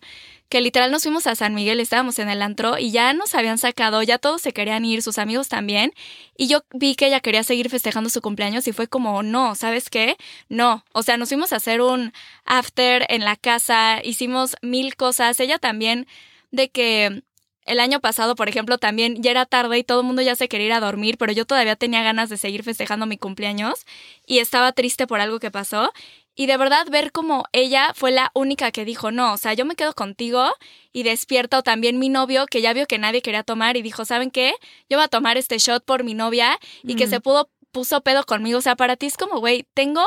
que 0.52 0.60
literal 0.60 0.92
nos 0.92 1.04
fuimos 1.04 1.28
a 1.28 1.36
San 1.36 1.56
Miguel, 1.56 1.80
estábamos 1.80 2.20
en 2.20 2.28
el 2.28 2.42
antro 2.42 2.78
y 2.78 2.92
ya 2.92 3.14
nos 3.14 3.36
habían 3.36 3.58
sacado, 3.58 4.04
ya 4.04 4.18
todos 4.18 4.42
se 4.42 4.52
querían 4.52 4.84
ir, 4.84 5.02
sus 5.02 5.18
amigos 5.18 5.48
también, 5.48 5.94
y 6.36 6.48
yo 6.48 6.66
vi 6.74 6.96
que 6.96 7.08
ella 7.08 7.22
quería 7.22 7.44
seguir 7.44 7.70
festejando 7.70 8.10
su 8.10 8.22
cumpleaños 8.22 8.68
y 8.68 8.74
fue 8.74 8.90
como, 8.90 9.24
no, 9.24 9.56
¿sabes 9.56 9.90
qué? 9.90 10.18
No, 10.50 10.84
o 10.92 11.04
sea, 11.04 11.16
nos 11.16 11.30
fuimos 11.30 11.54
a 11.54 11.56
hacer 11.56 11.80
un 11.80 12.12
after 12.44 13.06
en 13.08 13.24
la 13.24 13.38
casa, 13.38 14.02
hicimos 14.04 14.58
mil 14.62 14.98
cosas, 14.98 15.40
ella 15.40 15.58
también, 15.58 16.06
de 16.52 16.70
que 16.70 17.24
el 17.66 17.80
año 17.80 18.00
pasado, 18.00 18.36
por 18.36 18.50
ejemplo, 18.50 18.78
también 18.78 19.22
ya 19.22 19.32
era 19.32 19.46
tarde 19.46 19.78
y 19.78 19.84
todo 19.84 20.02
el 20.02 20.08
mundo 20.08 20.22
ya 20.22 20.36
se 20.36 20.48
quería 20.48 20.68
ir 20.68 20.74
a 20.74 20.80
dormir, 20.80 21.18
pero 21.18 21.32
yo 21.32 21.46
todavía 21.46 21.76
tenía 21.76 22.02
ganas 22.04 22.30
de 22.30 22.38
seguir 22.38 22.64
festejando 22.64 23.06
mi 23.06 23.18
cumpleaños 23.18 23.86
y 24.26 24.40
estaba 24.40 24.72
triste 24.72 25.08
por 25.08 25.20
algo 25.20 25.40
que 25.40 25.52
pasó. 25.52 25.92
Y 26.34 26.46
de 26.46 26.58
verdad 26.58 26.88
ver 26.90 27.12
como 27.12 27.46
ella 27.52 27.92
fue 27.94 28.12
la 28.12 28.32
única 28.34 28.72
que 28.72 28.86
dijo, 28.86 29.12
no, 29.12 29.34
o 29.34 29.38
sea, 29.38 29.54
yo 29.54 29.66
me 29.66 29.76
quedo 29.76 29.94
contigo 29.94 30.50
y 30.94 31.04
despierta 31.04 31.60
o 31.60 31.64
también 31.64 32.00
mi 32.00 32.10
novio 32.10 32.46
que 32.46 32.62
ya 32.62 32.74
vio 32.74 32.88
que 32.88 32.98
nadie 32.98 33.22
quería 33.22 33.44
tomar 33.44 33.76
y 33.78 33.82
dijo, 33.82 34.06
¿saben 34.06 34.32
qué? 34.32 34.54
Yo 34.90 34.98
voy 34.98 35.04
a 35.04 35.10
tomar 35.10 35.38
este 35.38 35.58
shot 35.58 35.84
por 35.84 36.04
mi 36.04 36.14
novia 36.14 36.58
y 36.84 36.96
que 36.96 37.08
se 37.08 37.20
pudo, 37.20 37.50
puso 37.72 38.02
pedo 38.02 38.24
conmigo. 38.24 38.60
O 38.60 38.62
sea, 38.62 38.76
para 38.76 38.96
ti 38.96 39.08
es 39.08 39.18
como, 39.18 39.40
güey, 39.40 39.68
tengo 39.74 40.04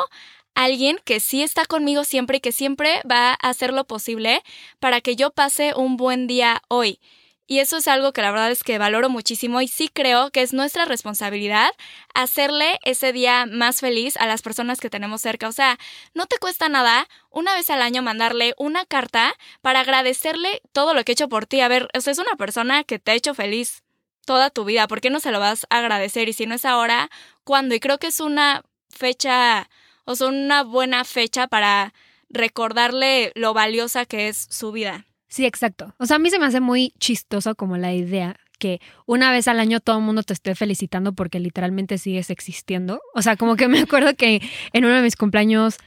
alguien 0.54 0.98
que 1.04 1.20
sí 1.20 1.42
está 1.42 1.66
conmigo 1.66 2.04
siempre 2.04 2.38
y 2.38 2.40
que 2.40 2.52
siempre 2.52 3.02
va 3.10 3.32
a 3.32 3.34
hacer 3.34 3.72
lo 3.72 3.84
posible 3.84 4.42
para 4.80 5.00
que 5.00 5.16
yo 5.16 5.30
pase 5.30 5.74
un 5.74 5.96
buen 5.96 6.26
día 6.26 6.62
hoy. 6.68 7.00
Y 7.46 7.58
eso 7.58 7.76
es 7.76 7.88
algo 7.88 8.12
que 8.14 8.22
la 8.22 8.30
verdad 8.30 8.50
es 8.50 8.62
que 8.62 8.78
valoro 8.78 9.10
muchísimo 9.10 9.60
y 9.60 9.68
sí 9.68 9.90
creo 9.92 10.30
que 10.30 10.40
es 10.40 10.54
nuestra 10.54 10.86
responsabilidad 10.86 11.70
hacerle 12.14 12.78
ese 12.84 13.12
día 13.12 13.44
más 13.44 13.80
feliz 13.80 14.16
a 14.16 14.26
las 14.26 14.40
personas 14.40 14.80
que 14.80 14.88
tenemos 14.88 15.20
cerca. 15.20 15.46
O 15.48 15.52
sea, 15.52 15.78
no 16.14 16.24
te 16.24 16.38
cuesta 16.38 16.70
nada 16.70 17.06
una 17.30 17.54
vez 17.54 17.68
al 17.68 17.82
año 17.82 18.00
mandarle 18.00 18.54
una 18.56 18.86
carta 18.86 19.34
para 19.60 19.80
agradecerle 19.80 20.62
todo 20.72 20.94
lo 20.94 21.04
que 21.04 21.12
he 21.12 21.14
hecho 21.14 21.28
por 21.28 21.44
ti. 21.44 21.60
A 21.60 21.68
ver, 21.68 21.88
o 21.94 22.00
sea, 22.00 22.12
es 22.12 22.18
una 22.18 22.36
persona 22.36 22.82
que 22.82 22.98
te 22.98 23.10
ha 23.10 23.14
hecho 23.14 23.34
feliz 23.34 23.82
toda 24.24 24.48
tu 24.48 24.64
vida. 24.64 24.88
¿Por 24.88 25.02
qué 25.02 25.10
no 25.10 25.20
se 25.20 25.30
lo 25.30 25.38
vas 25.38 25.66
a 25.68 25.78
agradecer? 25.78 26.30
Y 26.30 26.32
si 26.32 26.46
no 26.46 26.54
es 26.54 26.64
ahora, 26.64 27.10
¿cuándo? 27.44 27.74
Y 27.74 27.80
creo 27.80 27.98
que 27.98 28.06
es 28.06 28.20
una 28.20 28.62
fecha, 28.88 29.68
o 30.06 30.16
sea, 30.16 30.28
una 30.28 30.62
buena 30.62 31.04
fecha 31.04 31.46
para 31.46 31.92
recordarle 32.30 33.32
lo 33.34 33.52
valiosa 33.52 34.06
que 34.06 34.28
es 34.28 34.46
su 34.50 34.72
vida. 34.72 35.04
Sí, 35.34 35.44
exacto. 35.46 35.96
O 35.98 36.06
sea, 36.06 36.14
a 36.14 36.18
mí 36.20 36.30
se 36.30 36.38
me 36.38 36.46
hace 36.46 36.60
muy 36.60 36.94
chistoso 37.00 37.56
como 37.56 37.76
la 37.76 37.92
idea 37.92 38.36
que 38.60 38.80
una 39.04 39.32
vez 39.32 39.48
al 39.48 39.58
año 39.58 39.80
todo 39.80 39.98
el 39.98 40.04
mundo 40.04 40.22
te 40.22 40.32
esté 40.32 40.54
felicitando 40.54 41.12
porque 41.12 41.40
literalmente 41.40 41.98
sigues 41.98 42.30
existiendo. 42.30 43.00
O 43.16 43.20
sea, 43.20 43.34
como 43.34 43.56
que 43.56 43.66
me 43.66 43.80
acuerdo 43.82 44.14
que 44.14 44.40
en 44.72 44.84
uno 44.84 44.94
de 44.94 45.02
mis 45.02 45.16
cumpleaños, 45.16 45.78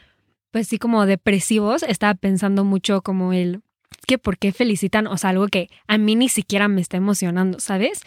pues 0.51 0.67
sí, 0.67 0.77
como 0.77 1.05
depresivos, 1.05 1.83
estaba 1.83 2.13
pensando 2.15 2.65
mucho 2.65 3.01
como 3.01 3.31
el 3.31 3.61
que 4.05 4.17
por 4.17 4.37
qué 4.37 4.51
felicitan, 4.51 5.07
o 5.07 5.15
sea, 5.17 5.29
algo 5.29 5.47
que 5.47 5.69
a 5.87 5.97
mí 5.97 6.17
ni 6.17 6.27
siquiera 6.27 6.67
me 6.67 6.81
está 6.81 6.97
emocionando, 6.97 7.61
¿sabes? 7.61 8.01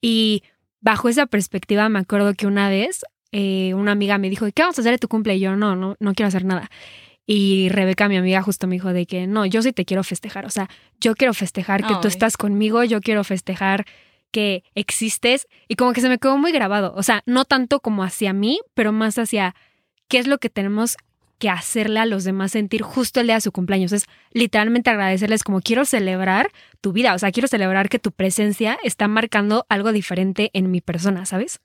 Y 0.00 0.42
bajo 0.80 1.08
esa 1.08 1.26
perspectiva 1.26 1.88
me 1.90 2.00
acuerdo 2.00 2.34
que 2.34 2.48
una 2.48 2.68
vez 2.68 3.04
eh, 3.30 3.72
una 3.74 3.92
amiga 3.92 4.18
me 4.18 4.30
dijo, 4.30 4.46
¿qué 4.52 4.62
vamos 4.62 4.76
a 4.78 4.80
hacer 4.80 4.94
de 4.94 4.98
tu 4.98 5.06
cumple? 5.06 5.36
Y 5.36 5.38
yo, 5.38 5.54
no, 5.54 5.76
no, 5.76 5.94
no 6.00 6.12
quiero 6.12 6.26
hacer 6.26 6.44
nada. 6.44 6.68
Y 7.34 7.70
Rebeca, 7.70 8.10
mi 8.10 8.18
amiga, 8.18 8.42
justo 8.42 8.66
me 8.66 8.74
dijo 8.74 8.92
de 8.92 9.06
que 9.06 9.26
no, 9.26 9.46
yo 9.46 9.62
sí 9.62 9.72
te 9.72 9.86
quiero 9.86 10.04
festejar. 10.04 10.44
O 10.44 10.50
sea, 10.50 10.68
yo 11.00 11.14
quiero 11.14 11.32
festejar 11.32 11.82
que 11.82 11.94
tú 12.02 12.06
estás 12.06 12.36
conmigo, 12.36 12.84
yo 12.84 13.00
quiero 13.00 13.24
festejar 13.24 13.86
que 14.30 14.64
existes. 14.74 15.48
Y 15.66 15.76
como 15.76 15.94
que 15.94 16.02
se 16.02 16.10
me 16.10 16.18
quedó 16.18 16.36
muy 16.36 16.52
grabado. 16.52 16.92
O 16.94 17.02
sea, 17.02 17.22
no 17.24 17.46
tanto 17.46 17.80
como 17.80 18.04
hacia 18.04 18.34
mí, 18.34 18.60
pero 18.74 18.92
más 18.92 19.16
hacia 19.16 19.54
qué 20.08 20.18
es 20.18 20.26
lo 20.26 20.36
que 20.36 20.50
tenemos 20.50 20.98
que 21.38 21.48
hacerle 21.48 22.00
a 22.00 22.04
los 22.04 22.24
demás 22.24 22.52
sentir 22.52 22.82
justo 22.82 23.20
el 23.20 23.28
día 23.28 23.36
de 23.36 23.40
su 23.40 23.50
cumpleaños. 23.50 23.92
Es 23.92 24.04
literalmente 24.32 24.90
agradecerles 24.90 25.42
como 25.42 25.62
quiero 25.62 25.86
celebrar 25.86 26.50
tu 26.82 26.92
vida. 26.92 27.14
O 27.14 27.18
sea, 27.18 27.32
quiero 27.32 27.48
celebrar 27.48 27.88
que 27.88 27.98
tu 27.98 28.12
presencia 28.12 28.78
está 28.84 29.08
marcando 29.08 29.64
algo 29.70 29.92
diferente 29.92 30.50
en 30.52 30.70
mi 30.70 30.82
persona, 30.82 31.24
¿sabes? 31.24 31.60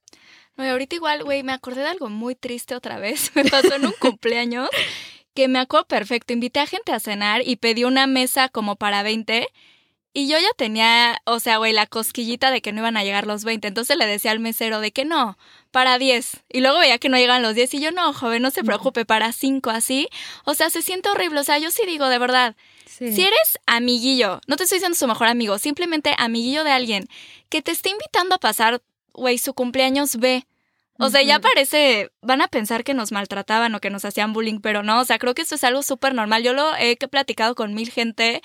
No, 0.55 0.63
ahorita 0.63 0.95
igual, 0.95 1.25
güey, 1.25 1.43
me 1.43 1.51
acordé 1.51 1.81
de 1.81 1.89
algo 1.89 2.09
muy 2.09 2.35
triste 2.35 2.73
otra 2.73 2.99
vez. 2.99 3.31
Me 3.35 3.43
pasó 3.43 3.75
en 3.75 3.85
un 3.85 3.93
cumpleaños 3.99 4.69
que 5.37 5.47
me 5.47 5.59
acuerdo 5.59 5.85
perfecto. 5.85 6.33
Invité 6.33 6.61
a 6.61 6.65
gente 6.65 6.91
a 6.91 6.99
cenar 6.99 7.43
y 7.45 7.57
pedí 7.57 7.83
una 7.83 8.07
mesa 8.07 8.49
como 8.49 8.75
para 8.75 9.03
20. 9.03 9.47
Y 10.11 10.27
yo 10.27 10.39
ya 10.39 10.49
tenía, 10.57 11.21
o 11.25 11.39
sea, 11.39 11.57
güey, 11.57 11.73
la 11.73 11.85
cosquillita 11.85 12.49
de 12.49 12.59
que 12.59 12.71
no 12.71 12.79
iban 12.79 12.97
a 12.97 13.03
llegar 13.03 13.27
los 13.27 13.43
20. 13.43 13.67
Entonces 13.67 13.97
le 13.97 14.07
decía 14.07 14.31
al 14.31 14.39
mesero 14.39 14.79
de 14.79 14.91
que 14.91 15.05
no, 15.05 15.37
para 15.69 15.99
10. 15.99 16.43
Y 16.49 16.61
luego 16.61 16.79
veía 16.79 16.97
que 16.97 17.09
no 17.09 17.17
llegan 17.17 17.43
los 17.43 17.53
10 17.53 17.71
y 17.75 17.79
yo, 17.79 17.91
no, 17.91 18.13
joven, 18.13 18.41
no 18.41 18.49
se 18.49 18.63
preocupe, 18.63 19.05
para 19.05 19.31
5 19.31 19.69
así. 19.69 20.09
O 20.43 20.55
sea, 20.55 20.71
se 20.71 20.81
siente 20.81 21.07
horrible. 21.07 21.39
O 21.39 21.43
sea, 21.43 21.59
yo 21.59 21.69
sí 21.69 21.83
digo, 21.85 22.09
de 22.09 22.17
verdad, 22.17 22.55
si 22.87 23.21
eres 23.21 23.59
amiguillo, 23.67 24.41
no 24.47 24.55
te 24.55 24.63
estoy 24.63 24.77
diciendo 24.77 24.97
su 24.97 25.07
mejor 25.07 25.27
amigo, 25.27 25.59
simplemente 25.59 26.15
amiguillo 26.17 26.63
de 26.63 26.71
alguien 26.71 27.07
que 27.49 27.61
te 27.61 27.69
esté 27.69 27.89
invitando 27.91 28.33
a 28.33 28.39
pasar, 28.39 28.81
güey, 29.13 29.37
su 29.37 29.53
cumpleaños, 29.53 30.15
ve. 30.15 30.47
O 30.99 31.09
sea, 31.09 31.21
ya 31.21 31.39
parece, 31.39 32.11
van 32.21 32.41
a 32.41 32.47
pensar 32.47 32.83
que 32.83 32.93
nos 32.93 33.11
maltrataban 33.11 33.73
o 33.75 33.79
que 33.79 33.89
nos 33.89 34.05
hacían 34.05 34.33
bullying, 34.33 34.59
pero 34.59 34.83
no, 34.83 35.01
o 35.01 35.05
sea, 35.05 35.19
creo 35.19 35.33
que 35.35 35.43
esto 35.43 35.55
es 35.55 35.63
algo 35.63 35.83
súper 35.83 36.13
normal. 36.13 36.43
Yo 36.43 36.53
lo 36.53 36.75
he 36.75 36.97
platicado 36.97 37.55
con 37.55 37.73
mil 37.73 37.91
gente 37.91 38.41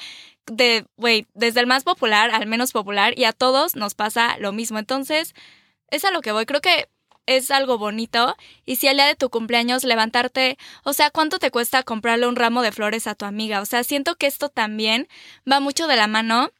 de, 0.46 0.84
güey, 0.96 1.26
desde 1.34 1.60
el 1.60 1.66
más 1.66 1.84
popular 1.84 2.30
al 2.30 2.46
menos 2.46 2.72
popular 2.72 3.18
y 3.18 3.24
a 3.24 3.32
todos 3.32 3.76
nos 3.76 3.94
pasa 3.94 4.36
lo 4.38 4.52
mismo. 4.52 4.78
Entonces, 4.78 5.34
es 5.88 6.04
a 6.04 6.10
lo 6.10 6.20
que 6.20 6.32
voy. 6.32 6.46
Creo 6.46 6.60
que 6.60 6.88
es 7.26 7.50
algo 7.50 7.78
bonito 7.78 8.36
y 8.64 8.76
si 8.76 8.88
al 8.88 8.96
día 8.96 9.06
de 9.06 9.14
tu 9.14 9.30
cumpleaños 9.30 9.84
levantarte, 9.84 10.58
o 10.84 10.92
sea, 10.92 11.10
¿cuánto 11.10 11.38
te 11.38 11.50
cuesta 11.50 11.82
comprarle 11.82 12.26
un 12.26 12.36
ramo 12.36 12.62
de 12.62 12.72
flores 12.72 13.06
a 13.06 13.14
tu 13.14 13.24
amiga? 13.24 13.60
O 13.60 13.66
sea, 13.66 13.84
siento 13.84 14.16
que 14.16 14.26
esto 14.26 14.48
también 14.48 15.08
va 15.50 15.60
mucho 15.60 15.86
de 15.86 15.96
la 15.96 16.06
mano 16.08 16.50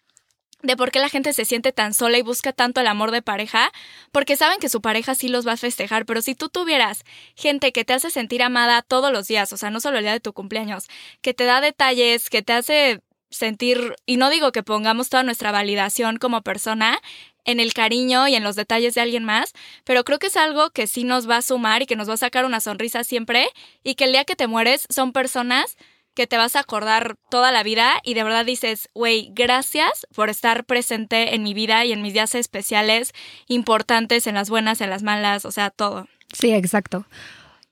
de 0.63 0.77
por 0.77 0.91
qué 0.91 1.01
la 1.01 1.09
gente 1.09 1.33
se 1.33 1.45
siente 1.45 1.73
tan 1.73 1.93
sola 1.93 2.19
y 2.19 2.23
busca 2.23 2.53
tanto 2.53 2.81
el 2.81 2.87
amor 2.87 3.11
de 3.11 3.23
pareja, 3.23 3.73
porque 4.13 4.37
saben 4.37 4.59
que 4.61 4.69
su 4.69 4.81
pareja 4.81 5.15
sí 5.15 5.29
los 5.29 5.47
va 5.47 5.53
a 5.53 5.57
festejar, 5.57 6.07
pero 6.07 6.23
si 6.23 6.35
tú 6.35 6.49
tuvieras 6.49 7.05
gente 7.35 7.73
que 7.73 7.85
te 7.85 7.93
hace 7.93 8.11
sentir 8.11 8.43
amada 8.43 8.83
todos 8.83 9.13
los 9.13 9.27
días, 9.27 9.53
o 9.53 9.57
sea, 9.57 9.71
no 9.71 9.81
solo 9.81 9.99
el 9.99 10.05
día 10.05 10.13
de 10.13 10.21
tu 10.21 10.33
cumpleaños, 10.33 10.89
que 11.21 11.35
te 11.35 11.45
da 11.45 11.61
detalles, 11.61 12.31
que 12.31 12.43
te 12.43 12.53
hace 12.53 13.01
sentir, 13.31 13.97
y 14.07 14.19
no 14.19 14.31
digo 14.31 14.53
que 14.53 14.63
pongamos 14.63 15.09
toda 15.09 15.23
nuestra 15.23 15.53
validación 15.53 16.19
como 16.19 16.43
persona 16.43 17.01
en 17.45 17.59
el 17.59 17.75
cariño 17.75 18.29
y 18.29 18.37
en 18.37 18.45
los 18.45 18.55
detalles 18.55 18.95
de 18.95 19.01
alguien 19.01 19.25
más, 19.25 19.53
pero 19.85 20.05
creo 20.05 20.19
que 20.19 20.29
es 20.29 20.37
algo 20.37 20.71
que 20.71 20.87
sí 20.87 21.03
nos 21.03 21.29
va 21.29 21.39
a 21.39 21.43
sumar 21.43 21.83
y 21.83 21.87
que 21.87 21.97
nos 21.97 22.09
va 22.09 22.15
a 22.15 22.19
sacar 22.19 22.45
una 22.45 22.61
sonrisa 22.61 23.03
siempre, 23.05 23.49
y 23.83 23.95
que 23.97 24.05
el 24.05 24.13
día 24.13 24.25
que 24.25 24.37
te 24.37 24.47
mueres 24.47 24.87
son 24.91 25.13
personas 25.13 25.77
que 26.15 26.27
te 26.27 26.37
vas 26.37 26.57
a 26.57 26.61
acordar 26.61 27.17
toda 27.31 27.53
la 27.53 27.63
vida 27.63 27.95
y 28.03 28.15
de 28.15 28.25
verdad 28.25 28.45
dices, 28.45 28.89
güey, 28.95 29.31
gracias 29.35 30.07
por 30.15 30.29
estar 30.29 30.65
presente 30.65 31.35
en 31.35 31.43
mi 31.43 31.55
vida 31.55 31.85
y 31.85 31.93
en 31.93 32.03
mis 32.03 32.13
días 32.13 32.35
especiales, 32.35 33.13
importantes, 33.47 34.27
en 34.27 34.35
las 34.35 34.51
buenas, 34.51 34.81
en 34.81 34.91
las 34.91 35.03
malas, 35.03 35.45
o 35.45 35.51
sea, 35.51 35.71
todo. 35.71 36.07
Sí, 36.33 36.53
exacto. 36.53 37.07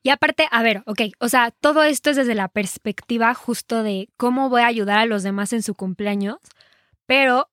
Y 0.03 0.09
aparte, 0.09 0.49
a 0.51 0.63
ver, 0.63 0.83
ok, 0.87 1.03
o 1.19 1.29
sea, 1.29 1.51
todo 1.51 1.83
esto 1.83 2.11
es 2.11 2.17
desde 2.17 2.35
la 2.35 2.49
perspectiva 2.49 3.35
justo 3.35 3.83
de 3.83 4.09
cómo 4.17 4.49
voy 4.49 4.63
a 4.63 4.67
ayudar 4.67 4.99
a 4.99 5.07
los 5.07 5.23
demás 5.23 5.53
en 5.53 5.63
su 5.63 5.75
cumpleaños, 5.75 6.39
pero 7.07 7.51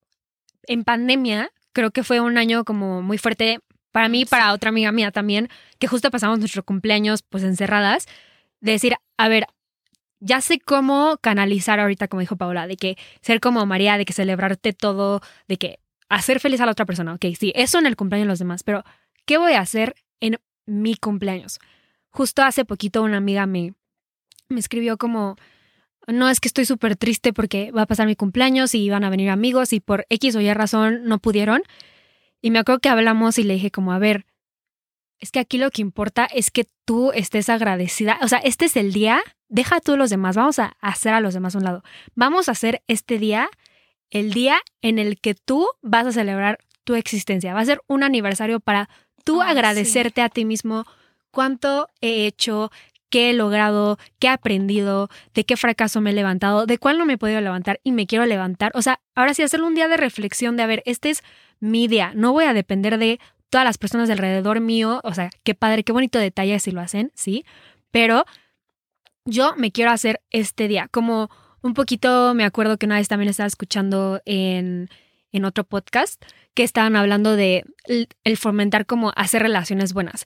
en 0.64 0.86
pandemia 0.86 1.52
creo 1.74 1.92
que 1.92 2.04
fue 2.04 2.22
un 2.22 2.38
año 2.38 2.64
como 2.64 3.02
muy 3.02 3.18
fuerte 3.18 3.60
para 3.92 4.08
mí 4.08 4.22
y 4.22 4.26
para 4.26 4.54
otra 4.54 4.70
amiga 4.70 4.92
mía 4.92 5.12
también, 5.12 5.50
que 5.80 5.88
justo 5.88 6.10
pasamos 6.12 6.40
nuestro 6.40 6.64
cumpleaños 6.64 7.24
pues 7.24 7.44
encerradas, 7.44 8.08
de 8.62 8.72
decir, 8.72 8.96
a 9.18 9.28
ver, 9.28 9.48
ya 10.20 10.42
sé 10.42 10.60
cómo 10.60 11.18
canalizar 11.22 11.80
ahorita, 11.80 12.08
como 12.08 12.22
dijo 12.22 12.36
Paula, 12.36 12.68
de 12.68 12.78
que 12.78 12.98
ser 13.22 13.40
como 13.40 13.66
María, 13.66 13.98
de 13.98 14.06
que 14.06 14.14
celebrarte 14.14 14.74
todo, 14.74 15.22
de 15.48 15.58
que 15.58 15.80
hacer 16.10 16.40
feliz 16.40 16.62
a 16.62 16.66
la 16.66 16.72
otra 16.72 16.86
persona. 16.86 17.14
Ok, 17.14 17.26
sí, 17.38 17.52
eso 17.56 17.80
en 17.80 17.86
el 17.86 17.96
cumpleaños 17.96 18.26
de 18.26 18.32
los 18.32 18.40
demás, 18.40 18.64
pero 18.64 18.84
¿qué 19.26 19.38
voy 19.38 19.54
a 19.54 19.62
hacer 19.62 19.96
en 20.20 20.38
mi 20.66 20.96
cumpleaños? 20.96 21.60
Justo 22.10 22.44
hace 22.44 22.66
poquito 22.66 23.04
una 23.04 23.18
amiga 23.18 23.46
me, 23.46 23.74
me 24.50 24.60
escribió 24.60 24.98
como, 24.98 25.36
no 26.08 26.30
es 26.30 26.40
que 26.40 26.48
estoy 26.48 26.66
súper 26.66 26.96
triste 26.96 27.34
porque 27.34 27.72
va 27.72 27.84
a 27.84 27.88
pasar 27.88 28.08
mi 28.08 28.16
cumpleaños 28.16 28.74
y 28.74 28.90
van 28.90 29.04
a 29.04 29.10
venir 29.10 29.30
amigos 29.30 29.74
y 29.74 29.80
por 29.80 30.06
X 30.10 30.36
o 30.36 30.42
Y 30.42 30.52
razón 30.54 31.04
no 31.04 31.20
pudieron. 31.20 31.62
Y 32.42 32.52
me 32.52 32.60
acuerdo 32.60 32.80
que 32.80 32.90
hablamos 32.90 33.38
y 33.40 33.44
le 33.44 33.56
dije 33.56 33.72
como, 33.72 33.92
a 33.92 34.00
ver, 34.00 34.26
es 35.20 35.32
que 35.32 35.40
aquí 35.40 35.58
lo 35.58 35.72
que 35.72 35.82
importa 35.82 36.26
es 36.26 36.52
que 36.52 36.68
tú 36.86 37.12
estés 37.12 37.50
agradecida. 37.50 38.20
O 38.22 38.28
sea, 38.28 38.40
este 38.40 38.66
es 38.66 38.76
el 38.76 38.94
día, 38.94 39.22
deja 39.50 39.78
a 39.78 39.82
todos 39.82 39.98
los 39.98 40.10
demás, 40.10 40.36
vamos 40.36 40.60
a 40.60 40.78
hacer 40.80 41.14
a 41.14 41.22
los 41.22 41.34
demás 41.34 41.56
a 41.56 41.58
un 41.58 41.64
lado. 41.64 41.84
Vamos 42.16 42.50
a 42.50 42.52
hacer 42.52 42.82
este 42.88 43.18
día 43.18 43.50
el 44.10 44.34
día 44.34 44.60
en 44.82 45.00
el 45.00 45.20
que 45.20 45.36
tú 45.36 45.68
vas 45.82 46.06
a 46.08 46.12
celebrar 46.12 46.60
tu 46.84 46.96
existencia. 46.96 47.54
Va 47.54 47.62
a 47.62 47.66
ser 47.66 47.82
un 47.88 48.04
aniversario 48.04 48.60
para 48.60 48.90
tú 49.24 49.42
agradecerte 49.42 50.22
a 50.22 50.30
ti 50.30 50.46
mismo 50.46 50.86
cuánto 51.32 51.90
he 52.00 52.26
hecho, 52.26 52.72
qué 53.10 53.30
he 53.30 53.34
logrado, 53.34 53.98
qué 54.20 54.28
he 54.28 54.30
aprendido, 54.30 55.10
de 55.34 55.44
qué 55.44 55.58
fracaso 55.58 56.00
me 56.00 56.12
he 56.12 56.14
levantado, 56.14 56.66
de 56.66 56.78
cuál 56.78 56.98
no 56.98 57.06
me 57.06 57.14
he 57.14 57.18
podido 57.18 57.42
levantar 57.42 57.80
y 57.84 57.92
me 57.92 58.08
quiero 58.08 58.26
levantar. 58.26 58.72
O 58.76 58.82
sea, 58.82 59.02
ahora 59.16 59.34
sí, 59.34 59.44
hacerlo 59.44 59.68
un 59.68 59.76
día 59.76 59.88
de 59.88 59.98
reflexión 59.98 60.56
de, 60.56 60.64
a 60.64 60.68
ver, 60.68 60.84
este 60.86 61.10
es 61.10 61.24
mi 61.60 61.88
día, 61.88 62.12
no 62.16 62.32
voy 62.32 62.46
a 62.46 62.54
depender 62.54 62.98
de 62.98 63.20
todas 63.50 63.66
las 63.66 63.78
personas 63.78 64.10
alrededor 64.10 64.60
mío, 64.60 65.02
o 65.04 65.14
sea, 65.14 65.30
qué 65.44 65.56
padre, 65.56 65.84
qué 65.84 65.92
bonito 65.92 66.20
detalle 66.20 66.60
si 66.60 66.72
lo 66.72 66.82
hacen, 66.82 67.12
sí, 67.16 67.46
pero 67.92 68.26
yo 69.26 69.54
me 69.58 69.72
quiero 69.72 69.92
hacer 69.92 70.22
este 70.32 70.68
día, 70.68 70.88
como 70.92 71.30
un 71.62 71.74
poquito 71.74 72.34
me 72.34 72.46
acuerdo 72.46 72.78
que 72.78 72.86
una 72.86 72.96
vez 72.98 73.08
también 73.08 73.30
estaba 73.30 73.48
escuchando 73.48 74.22
en, 74.26 74.90
en 75.32 75.46
otro 75.46 75.64
podcast 75.64 76.24
que 76.54 76.64
estaban 76.64 76.96
hablando 76.96 77.36
de 77.36 77.64
el 78.24 78.38
fomentar 78.38 78.86
como 78.86 79.12
hacer 79.16 79.42
relaciones 79.44 79.94
buenas. 79.94 80.26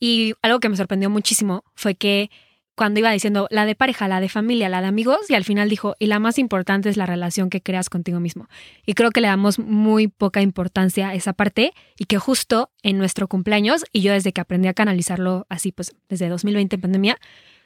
Y 0.00 0.34
algo 0.42 0.60
que 0.60 0.68
me 0.68 0.76
sorprendió 0.76 1.10
muchísimo 1.10 1.64
fue 1.74 1.94
que 1.94 2.30
cuando 2.78 3.00
iba 3.00 3.10
diciendo 3.10 3.46
la 3.50 3.66
de 3.66 3.74
pareja, 3.74 4.08
la 4.08 4.20
de 4.20 4.30
familia, 4.30 4.70
la 4.70 4.80
de 4.80 4.86
amigos, 4.86 5.28
y 5.28 5.34
al 5.34 5.44
final 5.44 5.68
dijo, 5.68 5.96
y 5.98 6.06
la 6.06 6.18
más 6.18 6.38
importante 6.38 6.88
es 6.88 6.96
la 6.96 7.04
relación 7.04 7.50
que 7.50 7.60
creas 7.60 7.90
contigo 7.90 8.20
mismo. 8.20 8.48
Y 8.86 8.94
creo 8.94 9.10
que 9.10 9.20
le 9.20 9.28
damos 9.28 9.58
muy 9.58 10.08
poca 10.08 10.40
importancia 10.40 11.08
a 11.08 11.14
esa 11.14 11.34
parte 11.34 11.74
y 11.98 12.06
que 12.06 12.18
justo 12.18 12.70
en 12.82 12.96
nuestro 12.96 13.28
cumpleaños, 13.28 13.84
y 13.92 14.00
yo 14.00 14.12
desde 14.12 14.32
que 14.32 14.40
aprendí 14.40 14.68
a 14.68 14.74
canalizarlo 14.74 15.46
así, 15.50 15.72
pues 15.72 15.94
desde 16.08 16.28
2020 16.28 16.76
en 16.76 16.80
pandemia, 16.80 17.18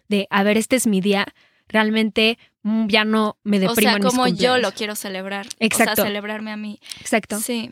de, 0.08 0.26
a 0.30 0.42
ver, 0.42 0.56
este 0.56 0.76
es 0.76 0.86
mi 0.86 1.00
día, 1.00 1.26
realmente 1.68 2.38
mm, 2.62 2.88
ya 2.88 3.04
no 3.04 3.36
me 3.44 3.60
deprimo. 3.60 3.92
O 3.92 3.98
sea, 3.98 4.00
como 4.00 4.26
yo 4.26 4.58
lo 4.58 4.72
quiero 4.72 4.96
celebrar. 4.96 5.46
Exacto. 5.60 5.92
O 5.92 5.96
sea, 5.96 6.04
celebrarme 6.06 6.50
a 6.50 6.56
mí. 6.56 6.80
Exacto. 7.00 7.38
Sí 7.38 7.70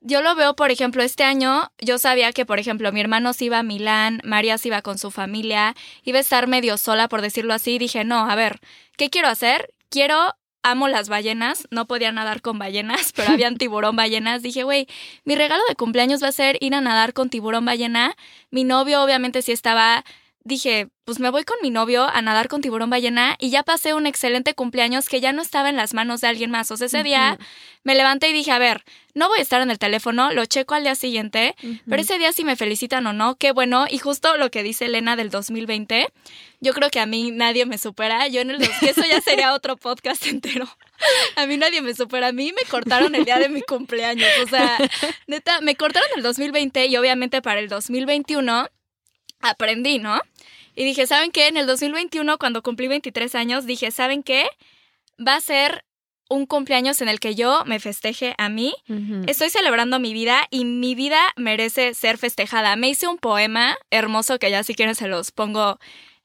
yo 0.00 0.22
lo 0.22 0.34
veo, 0.34 0.54
por 0.54 0.70
ejemplo, 0.70 1.02
este 1.02 1.24
año 1.24 1.72
yo 1.78 1.98
sabía 1.98 2.32
que, 2.32 2.46
por 2.46 2.58
ejemplo, 2.58 2.92
mi 2.92 3.00
hermano 3.00 3.32
se 3.32 3.46
iba 3.46 3.58
a 3.58 3.62
Milán, 3.62 4.20
María 4.24 4.58
se 4.58 4.68
iba 4.68 4.82
con 4.82 4.98
su 4.98 5.10
familia, 5.10 5.74
iba 6.04 6.18
a 6.18 6.20
estar 6.20 6.46
medio 6.46 6.76
sola, 6.76 7.08
por 7.08 7.22
decirlo 7.22 7.54
así, 7.54 7.78
dije, 7.78 8.04
no, 8.04 8.30
a 8.30 8.34
ver, 8.34 8.60
¿qué 8.96 9.10
quiero 9.10 9.28
hacer? 9.28 9.72
Quiero, 9.88 10.34
amo 10.62 10.88
las 10.88 11.08
ballenas, 11.08 11.66
no 11.70 11.86
podía 11.86 12.12
nadar 12.12 12.42
con 12.42 12.58
ballenas, 12.58 13.12
pero 13.14 13.32
habían 13.32 13.56
tiburón 13.58 13.96
ballenas, 13.96 14.42
dije, 14.42 14.64
güey, 14.64 14.86
mi 15.24 15.34
regalo 15.34 15.62
de 15.68 15.76
cumpleaños 15.76 16.22
va 16.22 16.28
a 16.28 16.32
ser 16.32 16.56
ir 16.60 16.74
a 16.74 16.80
nadar 16.80 17.12
con 17.12 17.30
tiburón 17.30 17.64
ballena, 17.64 18.16
mi 18.50 18.64
novio 18.64 19.02
obviamente 19.02 19.42
sí 19.42 19.52
estaba 19.52 20.04
dije, 20.46 20.88
pues 21.04 21.18
me 21.18 21.30
voy 21.30 21.44
con 21.44 21.56
mi 21.60 21.70
novio 21.70 22.04
a 22.04 22.22
nadar 22.22 22.48
con 22.48 22.60
tiburón 22.60 22.88
ballena 22.88 23.36
y 23.40 23.50
ya 23.50 23.64
pasé 23.64 23.94
un 23.94 24.06
excelente 24.06 24.54
cumpleaños 24.54 25.08
que 25.08 25.20
ya 25.20 25.32
no 25.32 25.42
estaba 25.42 25.68
en 25.68 25.76
las 25.76 25.92
manos 25.92 26.20
de 26.20 26.28
alguien 26.28 26.50
más. 26.50 26.70
O 26.70 26.76
sea, 26.76 26.86
ese 26.86 27.02
día 27.02 27.36
me 27.82 27.96
levanté 27.96 28.28
y 28.28 28.32
dije, 28.32 28.52
a 28.52 28.58
ver, 28.58 28.84
no 29.14 29.28
voy 29.28 29.40
a 29.40 29.42
estar 29.42 29.60
en 29.60 29.70
el 29.70 29.78
teléfono, 29.78 30.32
lo 30.32 30.44
checo 30.46 30.74
al 30.74 30.84
día 30.84 30.94
siguiente, 30.94 31.56
pero 31.88 32.00
ese 32.00 32.18
día 32.18 32.32
si 32.32 32.44
me 32.44 32.54
felicitan 32.54 33.06
o 33.08 33.12
no, 33.12 33.34
qué 33.36 33.50
bueno. 33.50 33.86
Y 33.90 33.98
justo 33.98 34.36
lo 34.36 34.50
que 34.50 34.62
dice 34.62 34.86
Elena 34.86 35.16
del 35.16 35.30
2020, 35.30 36.06
yo 36.60 36.72
creo 36.72 36.90
que 36.90 37.00
a 37.00 37.06
mí 37.06 37.32
nadie 37.32 37.66
me 37.66 37.78
supera. 37.78 38.28
Yo 38.28 38.40
en 38.40 38.50
el 38.50 38.58
que 38.58 38.90
eso 38.90 39.02
ya 39.08 39.20
sería 39.20 39.52
otro 39.52 39.76
podcast 39.76 40.26
entero. 40.26 40.68
A 41.34 41.46
mí 41.46 41.56
nadie 41.56 41.82
me 41.82 41.94
supera. 41.94 42.28
A 42.28 42.32
mí 42.32 42.52
me 42.52 42.68
cortaron 42.70 43.14
el 43.14 43.24
día 43.24 43.38
de 43.38 43.48
mi 43.48 43.62
cumpleaños. 43.62 44.28
O 44.44 44.48
sea, 44.48 44.78
neta, 45.26 45.60
me 45.60 45.74
cortaron 45.74 46.08
el 46.16 46.22
2020 46.22 46.86
y 46.86 46.96
obviamente 46.96 47.42
para 47.42 47.60
el 47.60 47.68
2021 47.68 48.68
aprendí, 49.40 49.98
¿no? 49.98 50.20
Y 50.74 50.84
dije, 50.84 51.06
¿saben 51.06 51.30
qué? 51.30 51.48
En 51.48 51.56
el 51.56 51.66
2021, 51.66 52.38
cuando 52.38 52.62
cumplí 52.62 52.88
23 52.88 53.34
años, 53.34 53.66
dije, 53.66 53.90
¿saben 53.90 54.22
qué? 54.22 54.46
Va 55.26 55.36
a 55.36 55.40
ser 55.40 55.84
un 56.28 56.46
cumpleaños 56.46 57.00
en 57.00 57.08
el 57.08 57.20
que 57.20 57.34
yo 57.34 57.64
me 57.66 57.78
festeje 57.78 58.34
a 58.36 58.48
mí. 58.48 58.74
Estoy 59.26 59.48
celebrando 59.48 59.98
mi 60.00 60.12
vida 60.12 60.46
y 60.50 60.64
mi 60.64 60.94
vida 60.94 61.20
merece 61.36 61.94
ser 61.94 62.18
festejada. 62.18 62.76
Me 62.76 62.88
hice 62.88 63.06
un 63.06 63.18
poema 63.18 63.76
hermoso 63.90 64.38
que 64.38 64.50
ya 64.50 64.64
si 64.64 64.74
quieren 64.74 64.94
se 64.94 65.08
los 65.08 65.30
pongo 65.30 65.78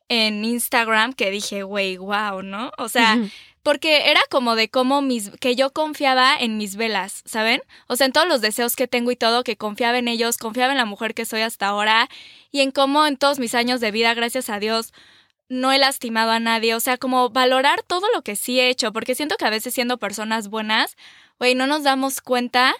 en 0.09 0.43
Instagram 0.43 1.13
que 1.13 1.31
dije, 1.31 1.63
güey, 1.63 1.97
wow, 1.97 2.41
¿no? 2.41 2.71
O 2.77 2.89
sea, 2.89 3.17
porque 3.63 4.09
era 4.09 4.21
como 4.29 4.55
de 4.55 4.69
cómo 4.69 5.01
mis, 5.01 5.29
que 5.39 5.55
yo 5.55 5.71
confiaba 5.71 6.35
en 6.35 6.57
mis 6.57 6.75
velas, 6.75 7.21
¿saben? 7.25 7.61
O 7.87 7.95
sea, 7.95 8.07
en 8.07 8.13
todos 8.13 8.27
los 8.27 8.41
deseos 8.41 8.75
que 8.75 8.87
tengo 8.87 9.11
y 9.11 9.15
todo, 9.15 9.43
que 9.43 9.57
confiaba 9.57 9.97
en 9.97 10.07
ellos, 10.07 10.37
confiaba 10.37 10.71
en 10.71 10.77
la 10.77 10.85
mujer 10.85 11.13
que 11.13 11.25
soy 11.25 11.41
hasta 11.41 11.67
ahora 11.67 12.09
y 12.51 12.61
en 12.61 12.71
cómo 12.71 13.05
en 13.05 13.17
todos 13.17 13.39
mis 13.39 13.55
años 13.55 13.79
de 13.79 13.91
vida, 13.91 14.13
gracias 14.13 14.49
a 14.49 14.59
Dios, 14.59 14.93
no 15.49 15.71
he 15.71 15.77
lastimado 15.77 16.31
a 16.31 16.39
nadie. 16.39 16.75
O 16.75 16.79
sea, 16.79 16.97
como 16.97 17.29
valorar 17.29 17.83
todo 17.83 18.07
lo 18.13 18.21
que 18.23 18.35
sí 18.35 18.59
he 18.59 18.69
hecho, 18.69 18.93
porque 18.93 19.15
siento 19.15 19.37
que 19.37 19.45
a 19.45 19.49
veces 19.49 19.73
siendo 19.73 19.97
personas 19.97 20.49
buenas, 20.49 20.95
güey, 21.39 21.55
no 21.55 21.67
nos 21.67 21.83
damos 21.83 22.21
cuenta 22.21 22.73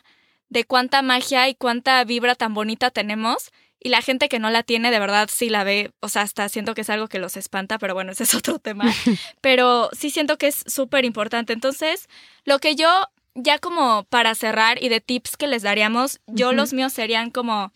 de 0.50 0.66
cuánta 0.66 1.02
magia 1.02 1.48
y 1.50 1.56
cuánta 1.56 2.04
vibra 2.04 2.36
tan 2.36 2.54
bonita 2.54 2.92
tenemos 2.92 3.52
y 3.84 3.90
la 3.90 4.02
gente 4.02 4.30
que 4.30 4.38
no 4.38 4.52
la 4.52 4.62
tiene, 4.62 4.92
de 4.92 5.00
verdad, 5.00 5.28
sí 5.32 5.50
la 5.50 5.64
ve, 5.64 5.92
o 6.02 6.08
sea, 6.08 6.22
hasta 6.22 6.48
siento 6.50 6.76
que 6.76 6.82
es 6.82 6.90
algo 6.92 7.08
que 7.08 7.18
los 7.18 7.36
espanta, 7.36 7.80
pero 7.80 7.96
bueno, 7.96 8.12
ese 8.12 8.24
es 8.24 8.36
otro 8.36 8.60
tema. 8.60 8.86
Pero 9.42 9.90
sí 9.92 10.12
siento 10.12 10.38
que 10.38 10.48
es 10.48 10.64
súper 10.68 11.04
importante. 11.04 11.52
Entonces, 11.52 12.08
lo 12.46 12.60
que 12.60 12.76
yo, 12.76 12.88
ya 13.34 13.58
como 13.58 14.04
para 14.04 14.36
cerrar 14.36 14.82
y 14.84 14.90
de 14.90 15.02
tips 15.02 15.36
que 15.36 15.48
les 15.48 15.64
daríamos, 15.64 16.20
yo 16.28 16.54
los 16.54 16.74
míos 16.74 16.94
serían 16.94 17.32
como, 17.32 17.74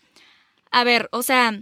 a 0.70 0.84
ver, 0.84 1.08
o 1.10 1.22
sea, 1.22 1.60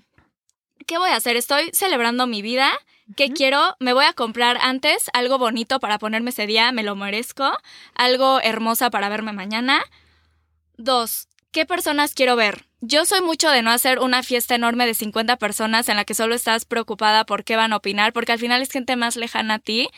¿qué 0.87 0.99
voy 0.99 1.09
a 1.09 1.17
hacer? 1.17 1.37
Estoy 1.37 1.71
celebrando 1.73 2.27
mi 2.27 2.43
vida. 2.43 2.71
¿Qué 3.17 3.31
quiero? 3.31 3.77
Me 3.81 3.95
voy 3.95 4.05
a 4.05 4.13
comprar 4.13 4.59
antes 4.61 5.11
algo 5.15 5.39
bonito 5.39 5.81
para 5.81 5.99
ponerme 5.99 6.31
ese 6.31 6.47
día, 6.47 6.71
me 6.71 6.83
lo 6.83 6.97
merezco. 6.97 7.51
Algo 7.95 8.41
hermosa 8.41 8.91
para 8.91 9.09
verme 9.09 9.33
mañana. 9.33 9.83
Dos, 10.77 11.29
¿qué 11.51 11.65
personas 11.65 12.13
quiero 12.13 12.37
ver? 12.37 12.67
Yo 12.87 13.07
soy 13.07 13.23
mucho 13.23 13.49
de 13.49 13.63
no 13.63 13.71
hacer 13.71 13.99
una 13.99 14.23
fiesta 14.23 14.55
enorme 14.55 14.87
de 14.87 14.93
50 14.93 15.37
personas 15.39 15.89
en 15.89 15.97
la 15.97 16.05
que 16.05 16.13
solo 16.13 16.35
estás 16.35 16.67
preocupada 16.67 17.25
por 17.25 17.43
qué 17.43 17.57
van 17.57 17.73
a 17.73 17.77
opinar, 17.77 18.13
porque 18.13 18.33
al 18.33 18.39
final 18.39 18.61
es 18.61 18.71
gente 18.71 18.95
más 18.97 19.17
lejana 19.17 19.55
a 19.55 19.59
ti. 19.59 19.89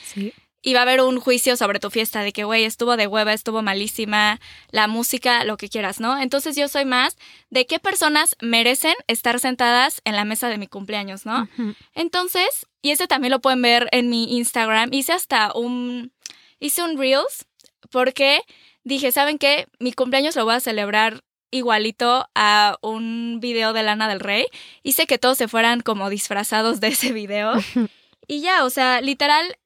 Y 0.62 0.73
va 0.73 0.81
a 0.81 0.83
haber 0.83 1.00
un 1.00 1.21
juicio 1.21 1.57
sobre 1.57 1.81
tu 1.81 1.90
fiesta 1.90 2.23
de 2.23 2.33
que, 2.33 2.45
güey, 2.45 2.64
estuvo 2.64 2.97
de 2.97 3.07
hueva, 3.07 3.33
estuvo 3.33 3.62
malísima, 3.62 4.40
la 4.71 4.87
música, 4.88 5.45
lo 5.45 5.57
que 5.57 5.69
quieras, 5.69 6.00
¿no? 6.00 6.19
Entonces 6.21 6.57
yo 6.57 6.69
soy 6.69 6.85
más 6.85 7.16
de 7.50 7.66
qué 7.66 7.78
personas 7.78 8.37
merecen 8.40 8.95
estar 9.09 9.38
sentadas 9.40 10.00
en 10.05 10.16
la 10.16 10.25
mesa 10.25 10.49
de 10.49 10.59
mi 10.59 10.66
cumpleaños, 10.66 11.26
¿no? 11.26 11.49
Entonces, 11.95 12.66
y 12.83 12.90
ese 12.90 13.07
también 13.07 13.33
lo 13.33 13.40
pueden 13.40 13.62
ver 13.62 13.88
en 13.93 14.11
mi 14.11 14.37
Instagram, 14.38 14.93
hice 14.93 15.12
hasta 15.12 15.52
un, 15.55 16.12
hice 16.61 16.83
un 16.83 16.99
Reels 16.99 17.47
porque 17.90 18.40
dije, 18.83 19.12
¿saben 19.12 19.38
qué? 19.38 19.66
Mi 19.78 19.93
cumpleaños 19.93 20.37
lo 20.37 20.45
voy 20.45 20.55
a 20.55 20.61
celebrar 20.61 21.23
igualito 21.50 22.29
a 22.35 22.79
un 22.83 23.38
video 23.41 23.73
de 23.73 23.83
Lana 23.83 24.09
del 24.09 24.21
Rey. 24.21 24.47
Hice 24.83 25.07
que 25.07 25.19
todos 25.19 25.38
se 25.38 25.49
fueran 25.49 25.81
como 25.81 26.11
disfrazados 26.11 26.81
de 26.81 26.88
ese 26.88 27.12
video. 27.12 27.55
y 28.26 28.41
ya, 28.41 28.65
o 28.65 28.71
sea, 28.71 29.00
literal, 29.00 29.57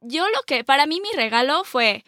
yo 0.00 0.28
lo 0.28 0.42
que, 0.46 0.64
para 0.64 0.86
mí 0.86 1.00
mi 1.00 1.10
regalo 1.16 1.64
fue 1.64 2.04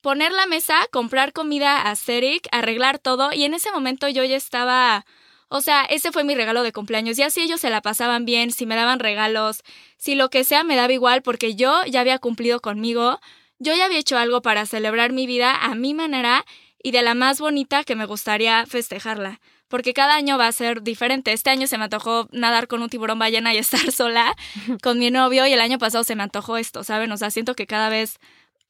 poner 0.00 0.32
la 0.32 0.46
mesa, 0.46 0.86
comprar 0.90 1.32
comida 1.32 1.90
a 1.90 1.96
Ceric, 1.96 2.48
arreglar 2.52 2.98
todo 2.98 3.32
y 3.32 3.44
en 3.44 3.54
ese 3.54 3.70
momento 3.70 4.08
yo 4.08 4.24
ya 4.24 4.36
estaba... 4.36 5.04
O 5.52 5.62
sea, 5.62 5.82
ese 5.82 6.12
fue 6.12 6.22
mi 6.22 6.36
regalo 6.36 6.62
de 6.62 6.72
cumpleaños. 6.72 7.16
Ya 7.16 7.28
si 7.28 7.40
ellos 7.42 7.60
se 7.60 7.70
la 7.70 7.82
pasaban 7.82 8.24
bien, 8.24 8.52
si 8.52 8.66
me 8.66 8.76
daban 8.76 9.00
regalos, 9.00 9.62
si 9.96 10.14
lo 10.14 10.30
que 10.30 10.44
sea 10.44 10.62
me 10.62 10.76
daba 10.76 10.92
igual 10.92 11.22
porque 11.22 11.56
yo 11.56 11.84
ya 11.86 12.00
había 12.00 12.20
cumplido 12.20 12.60
conmigo, 12.60 13.18
yo 13.58 13.74
ya 13.74 13.86
había 13.86 13.98
hecho 13.98 14.16
algo 14.16 14.42
para 14.42 14.64
celebrar 14.64 15.10
mi 15.10 15.26
vida 15.26 15.56
a 15.56 15.74
mi 15.74 15.92
manera 15.92 16.46
y 16.82 16.90
de 16.92 17.02
la 17.02 17.14
más 17.14 17.40
bonita 17.40 17.84
que 17.84 17.96
me 17.96 18.06
gustaría 18.06 18.66
festejarla. 18.66 19.40
Porque 19.68 19.94
cada 19.94 20.16
año 20.16 20.36
va 20.36 20.48
a 20.48 20.52
ser 20.52 20.82
diferente. 20.82 21.32
Este 21.32 21.50
año 21.50 21.68
se 21.68 21.78
me 21.78 21.84
antojó 21.84 22.28
nadar 22.32 22.66
con 22.66 22.82
un 22.82 22.88
tiburón 22.88 23.18
ballena 23.18 23.54
y 23.54 23.58
estar 23.58 23.92
sola 23.92 24.34
con 24.82 24.98
mi 24.98 25.10
novio 25.10 25.46
y 25.46 25.52
el 25.52 25.60
año 25.60 25.78
pasado 25.78 26.04
se 26.04 26.16
me 26.16 26.22
antojó 26.22 26.56
esto, 26.56 26.82
¿saben? 26.84 27.12
O 27.12 27.16
sea, 27.16 27.30
siento 27.30 27.54
que 27.54 27.66
cada 27.66 27.88
vez 27.88 28.18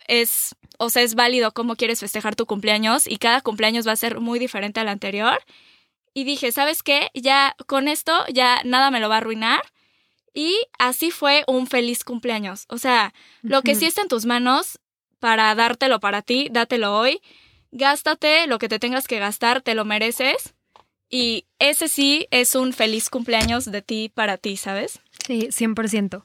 es, 0.08 0.54
o 0.78 0.90
sea, 0.90 1.02
es 1.02 1.14
válido 1.14 1.52
cómo 1.52 1.76
quieres 1.76 2.00
festejar 2.00 2.36
tu 2.36 2.46
cumpleaños 2.46 3.06
y 3.06 3.18
cada 3.18 3.40
cumpleaños 3.40 3.86
va 3.86 3.92
a 3.92 3.96
ser 3.96 4.20
muy 4.20 4.38
diferente 4.38 4.80
al 4.80 4.88
anterior. 4.88 5.42
Y 6.12 6.24
dije, 6.24 6.52
¿sabes 6.52 6.82
qué? 6.82 7.08
Ya 7.14 7.54
con 7.66 7.86
esto 7.86 8.12
ya 8.28 8.60
nada 8.64 8.90
me 8.90 9.00
lo 9.00 9.08
va 9.08 9.14
a 9.16 9.18
arruinar. 9.18 9.62
Y 10.34 10.56
así 10.78 11.10
fue 11.10 11.44
un 11.46 11.66
feliz 11.66 12.04
cumpleaños. 12.04 12.66
O 12.68 12.78
sea, 12.78 13.14
lo 13.42 13.62
que 13.62 13.74
sí 13.74 13.86
está 13.86 14.02
en 14.02 14.08
tus 14.08 14.26
manos 14.26 14.78
para 15.18 15.54
dártelo 15.54 16.00
para 16.00 16.22
ti, 16.22 16.48
dátelo 16.50 16.96
hoy 16.96 17.20
gástate 17.72 18.46
lo 18.46 18.58
que 18.58 18.68
te 18.68 18.78
tengas 18.78 19.06
que 19.06 19.18
gastar, 19.18 19.62
te 19.62 19.74
lo 19.74 19.84
mereces. 19.84 20.54
Y 21.08 21.46
ese 21.58 21.88
sí 21.88 22.28
es 22.30 22.54
un 22.54 22.72
feliz 22.72 23.10
cumpleaños 23.10 23.64
de 23.64 23.82
ti 23.82 24.10
para 24.14 24.36
ti, 24.36 24.56
¿sabes? 24.56 25.00
Sí, 25.26 25.48
100%. 25.50 26.24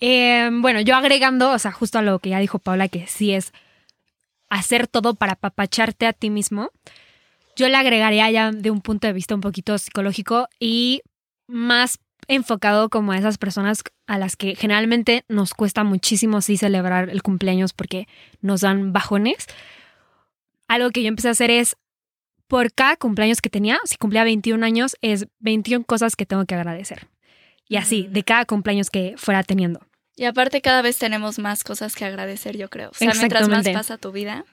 Em, 0.00 0.62
bueno, 0.62 0.80
yo 0.80 0.94
agregando, 0.94 1.50
o 1.50 1.58
sea, 1.58 1.72
justo 1.72 1.98
a 1.98 2.02
lo 2.02 2.20
que 2.20 2.30
ya 2.30 2.38
dijo 2.38 2.60
Paula, 2.60 2.88
que 2.88 3.08
sí 3.08 3.32
es 3.32 3.52
hacer 4.48 4.86
todo 4.86 5.14
para 5.14 5.34
papacharte 5.34 6.06
a 6.06 6.12
ti 6.12 6.30
mismo, 6.30 6.70
yo 7.56 7.68
le 7.68 7.76
agregaría 7.76 8.30
ya 8.30 8.52
de 8.52 8.70
un 8.70 8.80
punto 8.80 9.08
de 9.08 9.12
vista 9.12 9.34
un 9.34 9.40
poquito 9.40 9.76
psicológico 9.78 10.48
y 10.60 11.02
más 11.48 11.98
enfocado 12.28 12.88
como 12.88 13.12
a 13.12 13.18
esas 13.18 13.36
personas 13.36 13.82
a 14.06 14.18
las 14.18 14.36
que 14.36 14.54
generalmente 14.54 15.24
nos 15.28 15.54
cuesta 15.54 15.82
muchísimo 15.82 16.40
sí 16.40 16.56
celebrar 16.56 17.10
el 17.10 17.22
cumpleaños 17.22 17.72
porque 17.72 18.06
nos 18.40 18.60
dan 18.60 18.92
bajones 18.92 19.46
algo 20.68 20.90
que 20.90 21.02
yo 21.02 21.08
empecé 21.08 21.28
a 21.28 21.32
hacer 21.32 21.50
es, 21.50 21.76
por 22.46 22.72
cada 22.72 22.96
cumpleaños 22.96 23.40
que 23.40 23.50
tenía, 23.50 23.78
si 23.84 23.96
cumplía 23.96 24.24
21 24.24 24.64
años, 24.64 24.96
es 25.02 25.26
21 25.40 25.84
cosas 25.84 26.16
que 26.16 26.26
tengo 26.26 26.44
que 26.46 26.54
agradecer. 26.54 27.08
Y 27.68 27.76
así, 27.76 28.06
de 28.08 28.22
cada 28.22 28.46
cumpleaños 28.46 28.88
que 28.88 29.14
fuera 29.18 29.42
teniendo. 29.42 29.80
Y 30.16 30.24
aparte 30.24 30.62
cada 30.62 30.82
vez 30.82 30.98
tenemos 30.98 31.38
más 31.38 31.62
cosas 31.62 31.94
que 31.94 32.04
agradecer, 32.04 32.56
yo 32.56 32.70
creo. 32.70 32.90
O 32.90 32.94
sea, 32.94 33.12
mientras 33.14 33.48
más 33.48 33.68
pasa 33.68 33.98
tu 33.98 34.10
vida. 34.10 34.44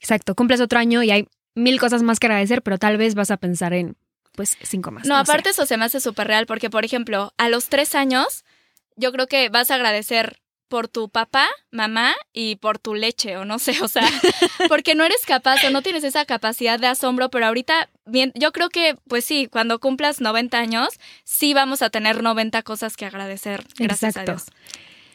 Exacto, 0.00 0.34
cumples 0.34 0.60
otro 0.60 0.78
año 0.78 1.02
y 1.02 1.10
hay 1.10 1.28
mil 1.54 1.78
cosas 1.80 2.02
más 2.02 2.18
que 2.18 2.26
agradecer, 2.26 2.62
pero 2.62 2.78
tal 2.78 2.96
vez 2.96 3.14
vas 3.14 3.30
a 3.30 3.36
pensar 3.36 3.72
en, 3.72 3.96
pues, 4.32 4.58
cinco 4.62 4.90
más. 4.90 5.06
No, 5.06 5.16
aparte 5.16 5.50
eso 5.50 5.64
se 5.64 5.76
me 5.76 5.84
hace 5.84 6.00
súper 6.00 6.26
real 6.26 6.46
porque, 6.46 6.68
por 6.68 6.84
ejemplo, 6.84 7.32
a 7.38 7.48
los 7.48 7.68
tres 7.68 7.94
años, 7.94 8.44
yo 8.96 9.12
creo 9.12 9.28
que 9.28 9.48
vas 9.48 9.70
a 9.70 9.76
agradecer 9.76 10.40
por 10.68 10.88
tu 10.88 11.08
papá, 11.08 11.48
mamá 11.70 12.14
y 12.32 12.56
por 12.56 12.78
tu 12.78 12.94
leche 12.94 13.36
o 13.36 13.44
no 13.44 13.58
sé, 13.58 13.80
o 13.82 13.88
sea, 13.88 14.08
porque 14.68 14.94
no 14.94 15.04
eres 15.04 15.24
capaz 15.26 15.64
o 15.64 15.70
no 15.70 15.82
tienes 15.82 16.04
esa 16.04 16.24
capacidad 16.24 16.78
de 16.78 16.86
asombro, 16.86 17.30
pero 17.30 17.46
ahorita 17.46 17.90
bien, 18.06 18.32
yo 18.34 18.52
creo 18.52 18.68
que 18.68 18.96
pues 19.08 19.24
sí, 19.24 19.48
cuando 19.50 19.78
cumplas 19.78 20.20
90 20.20 20.58
años, 20.58 20.88
sí 21.24 21.54
vamos 21.54 21.82
a 21.82 21.90
tener 21.90 22.22
90 22.22 22.62
cosas 22.62 22.96
que 22.96 23.06
agradecer, 23.06 23.64
gracias 23.78 24.16
a 24.16 24.24
Dios. 24.24 24.46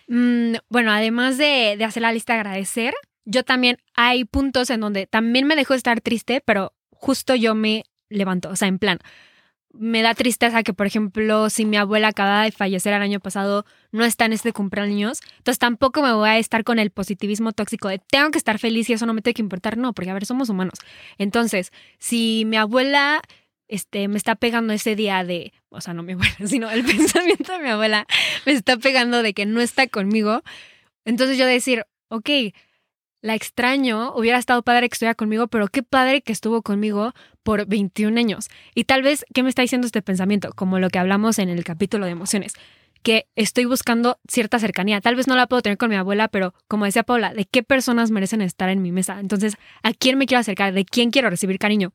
Mm, 0.08 0.56
bueno, 0.70 0.92
además 0.92 1.38
de, 1.38 1.76
de 1.78 1.84
hacer 1.84 2.02
la 2.02 2.12
lista 2.12 2.34
de 2.34 2.40
agradecer, 2.40 2.94
yo 3.26 3.44
también 3.44 3.78
hay 3.96 4.26
puntos 4.26 4.70
en 4.70 4.80
donde 4.82 5.06
también 5.08 5.46
me 5.46 5.56
dejo 5.56 5.74
estar 5.74 6.02
triste, 6.02 6.42
pero 6.44 6.74
justo 6.90 7.36
yo 7.36 7.54
me 7.54 7.86
levanto, 8.10 8.50
o 8.50 8.56
sea, 8.56 8.68
en 8.68 8.80
plan, 8.80 9.00
me 9.72 10.02
da 10.02 10.14
tristeza 10.16 10.64
que, 10.64 10.74
por 10.74 10.88
ejemplo, 10.88 11.50
si 11.50 11.66
mi 11.66 11.78
abuela 11.78 12.10
acaba 12.10 12.44
de 12.44 12.52
fallecer 12.52 12.94
el 12.94 13.02
año 13.02 13.20
pasado, 13.20 13.66
no 13.92 14.04
está 14.04 14.26
en 14.26 14.34
este 14.34 14.52
cumpleaños, 14.52 15.22
entonces 15.38 15.60
tampoco 15.60 16.02
me 16.02 16.14
voy 16.14 16.30
a 16.30 16.38
estar 16.38 16.64
con 16.64 16.80
el 16.80 16.90
positivismo 16.90 17.52
tóxico 17.52 17.88
de 17.88 18.00
tengo 18.00 18.32
que 18.32 18.38
estar 18.38 18.60
feliz 18.60 18.90
y 18.90 18.94
eso 18.94 19.06
no 19.06 19.14
me 19.14 19.22
tiene 19.22 19.36
que 19.36 19.42
importar. 19.42 19.78
No, 19.78 19.94
porque 19.94 20.10
a 20.10 20.14
ver, 20.14 20.26
somos 20.26 20.50
humanos. 20.50 20.80
Entonces, 21.18 21.72
si 22.00 22.44
mi 22.46 22.58
abuela 22.58 23.22
este, 23.70 24.08
me 24.08 24.18
está 24.18 24.36
pegando 24.36 24.74
ese 24.74 24.96
día 24.96 25.24
de, 25.24 25.54
o 25.70 25.80
sea, 25.80 25.94
no 25.94 26.04
mi 26.04 26.14
abuela, 26.14 26.36
sino 26.46 26.70
el 26.70 26.84
pensamiento 26.84 27.54
de 27.54 27.60
mi 27.60 27.70
abuela 27.70 28.06
me 28.46 28.52
está 28.52 28.78
pegando 28.78 29.24
de 29.24 29.34
que 29.34 29.46
no 29.46 29.62
está 29.62 29.88
conmigo, 29.88 30.42
entonces 31.06 31.38
yo 31.38 31.46
decir, 31.46 31.86
ok, 32.10 32.30
la 33.22 33.36
extraño, 33.36 34.14
hubiera 34.16 34.38
estado 34.38 34.62
padre 34.64 34.88
que 34.88 34.94
estuviera 34.94 35.16
conmigo, 35.16 35.48
pero 35.48 35.68
qué 35.68 35.84
padre 35.84 36.22
que 36.22 36.32
estuvo 36.32 36.62
conmigo 36.62 37.14
por 37.44 37.66
21 37.68 38.18
años. 38.18 38.50
Y 38.76 38.86
tal 38.86 39.02
vez, 39.02 39.26
¿qué 39.34 39.44
me 39.44 39.50
está 39.50 39.62
diciendo 39.62 39.86
este 39.86 40.02
pensamiento? 40.02 40.52
Como 40.56 40.80
lo 40.80 40.90
que 40.90 41.00
hablamos 41.00 41.40
en 41.40 41.50
el 41.50 41.64
capítulo 41.64 42.06
de 42.06 42.12
emociones. 42.12 42.54
que 43.02 43.30
estoy 43.38 43.64
buscando 43.64 44.20
cierta 44.28 44.60
cercanía. 44.60 45.00
Tal 45.00 45.16
vez 45.16 45.26
no 45.26 45.38
la 45.38 45.48
puedo 45.48 45.62
tener 45.62 45.78
con 45.78 45.90
mi 45.90 45.96
abuela, 45.96 46.28
pero 46.28 46.54
como 46.68 46.84
decía 46.84 47.04
Paula, 47.04 47.34
¿de 47.34 47.46
qué 47.46 47.64
personas 47.64 48.12
merecen 48.12 48.42
estar 48.42 48.68
en 48.68 48.82
mi 48.82 48.92
mesa? 48.92 49.22
Entonces, 49.22 49.56
¿a 49.84 49.94
quién 49.94 50.18
me 50.18 50.26
quiero 50.26 50.42
acercar? 50.42 50.74
¿De 50.74 50.84
quién 50.84 51.10
quiero 51.10 51.30
recibir 51.30 51.60
cariño? 51.60 51.94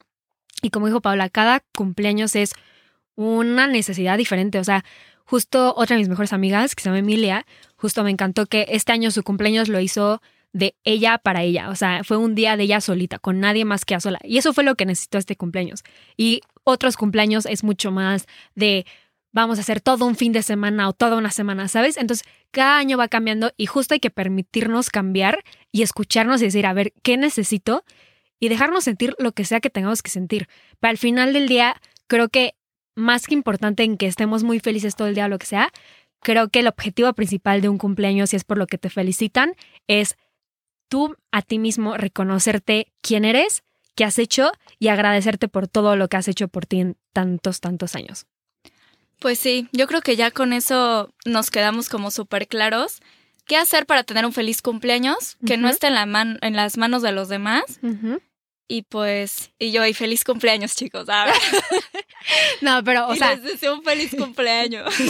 Y 0.62 0.70
como 0.70 0.86
dijo 0.86 1.02
Paula, 1.02 1.28
cada 1.28 1.60
cumpleaños 1.76 2.34
es 2.36 2.54
una 3.16 3.66
necesidad 3.66 4.16
diferente. 4.16 4.58
O 4.58 4.64
sea, 4.64 4.82
justo 5.24 5.74
otra 5.76 5.96
de 5.96 6.00
mis 6.00 6.08
mejores 6.08 6.32
amigas, 6.32 6.74
que 6.74 6.82
se 6.82 6.88
llama 6.88 7.00
Emilia, 7.00 7.44
justo 7.76 8.02
me 8.02 8.10
encantó 8.10 8.46
que 8.46 8.66
este 8.70 8.92
año 8.92 9.10
su 9.10 9.22
cumpleaños 9.22 9.68
lo 9.68 9.80
hizo 9.80 10.22
de 10.54 10.76
ella 10.84 11.18
para 11.18 11.42
ella. 11.42 11.68
O 11.68 11.74
sea, 11.74 12.04
fue 12.04 12.16
un 12.16 12.34
día 12.34 12.56
de 12.56 12.62
ella 12.62 12.80
solita, 12.80 13.18
con 13.18 13.40
nadie 13.40 13.66
más 13.66 13.84
que 13.84 13.94
a 13.94 14.00
sola. 14.00 14.20
Y 14.22 14.38
eso 14.38 14.54
fue 14.54 14.64
lo 14.64 14.76
que 14.76 14.86
necesitó 14.86 15.18
este 15.18 15.36
cumpleaños. 15.36 15.82
Y 16.16 16.40
otros 16.62 16.96
cumpleaños 16.96 17.44
es 17.44 17.64
mucho 17.64 17.90
más 17.90 18.26
de 18.54 18.86
vamos 19.32 19.58
a 19.58 19.62
hacer 19.62 19.80
todo 19.80 20.06
un 20.06 20.14
fin 20.14 20.32
de 20.32 20.44
semana 20.44 20.88
o 20.88 20.92
toda 20.92 21.16
una 21.16 21.32
semana, 21.32 21.66
¿sabes? 21.66 21.96
Entonces, 21.96 22.24
cada 22.52 22.78
año 22.78 22.96
va 22.96 23.08
cambiando 23.08 23.52
y 23.56 23.66
justo 23.66 23.94
hay 23.94 24.00
que 24.00 24.10
permitirnos 24.10 24.90
cambiar 24.90 25.42
y 25.72 25.82
escucharnos 25.82 26.40
y 26.40 26.44
decir, 26.44 26.66
a 26.66 26.72
ver, 26.72 26.92
¿qué 27.02 27.16
necesito? 27.16 27.84
Y 28.38 28.48
dejarnos 28.48 28.84
sentir 28.84 29.16
lo 29.18 29.32
que 29.32 29.44
sea 29.44 29.58
que 29.58 29.70
tengamos 29.70 30.02
que 30.02 30.10
sentir. 30.10 30.46
Pero 30.78 30.90
al 30.90 30.98
final 30.98 31.32
del 31.32 31.48
día, 31.48 31.80
creo 32.06 32.28
que 32.28 32.54
más 32.94 33.26
que 33.26 33.34
importante 33.34 33.82
en 33.82 33.96
que 33.96 34.06
estemos 34.06 34.44
muy 34.44 34.60
felices 34.60 34.94
todo 34.94 35.08
el 35.08 35.16
día 35.16 35.24
o 35.24 35.28
lo 35.28 35.38
que 35.38 35.46
sea, 35.46 35.72
creo 36.20 36.48
que 36.48 36.60
el 36.60 36.68
objetivo 36.68 37.12
principal 37.12 37.60
de 37.60 37.68
un 37.68 37.78
cumpleaños, 37.78 38.30
si 38.30 38.36
es 38.36 38.44
por 38.44 38.56
lo 38.56 38.68
que 38.68 38.78
te 38.78 38.88
felicitan, 38.88 39.54
es 39.88 40.16
tú 40.88 41.16
a 41.32 41.42
ti 41.42 41.58
mismo 41.58 41.96
reconocerte 41.96 42.92
quién 43.00 43.24
eres, 43.24 43.62
qué 43.94 44.04
has 44.04 44.18
hecho 44.18 44.52
y 44.78 44.88
agradecerte 44.88 45.48
por 45.48 45.68
todo 45.68 45.96
lo 45.96 46.08
que 46.08 46.16
has 46.16 46.28
hecho 46.28 46.48
por 46.48 46.66
ti 46.66 46.80
en 46.80 46.96
tantos, 47.12 47.60
tantos 47.60 47.94
años. 47.94 48.26
Pues 49.18 49.38
sí, 49.38 49.68
yo 49.72 49.86
creo 49.86 50.02
que 50.02 50.16
ya 50.16 50.30
con 50.30 50.52
eso 50.52 51.12
nos 51.24 51.50
quedamos 51.50 51.88
como 51.88 52.10
súper 52.10 52.46
claros. 52.46 53.00
¿Qué 53.46 53.56
hacer 53.56 53.86
para 53.86 54.04
tener 54.04 54.24
un 54.24 54.32
feliz 54.32 54.62
cumpleaños? 54.62 55.36
Que 55.46 55.56
no 55.56 55.68
esté 55.68 55.88
en, 55.88 55.94
la 55.94 56.06
man 56.06 56.38
en 56.40 56.56
las 56.56 56.76
manos 56.76 57.02
de 57.02 57.12
los 57.12 57.28
demás. 57.28 57.62
Y 58.66 58.82
pues, 58.82 59.52
y 59.58 59.72
yo, 59.72 59.84
y 59.84 59.92
feliz 59.92 60.24
cumpleaños, 60.24 60.74
chicos. 60.74 61.06
no, 62.62 62.82
pero, 62.82 63.08
o 63.08 63.14
y 63.14 63.18
sea. 63.18 63.34
Les 63.34 63.42
deseo 63.42 63.74
un 63.74 63.82
feliz 63.82 64.14
cumpleaños. 64.16 64.92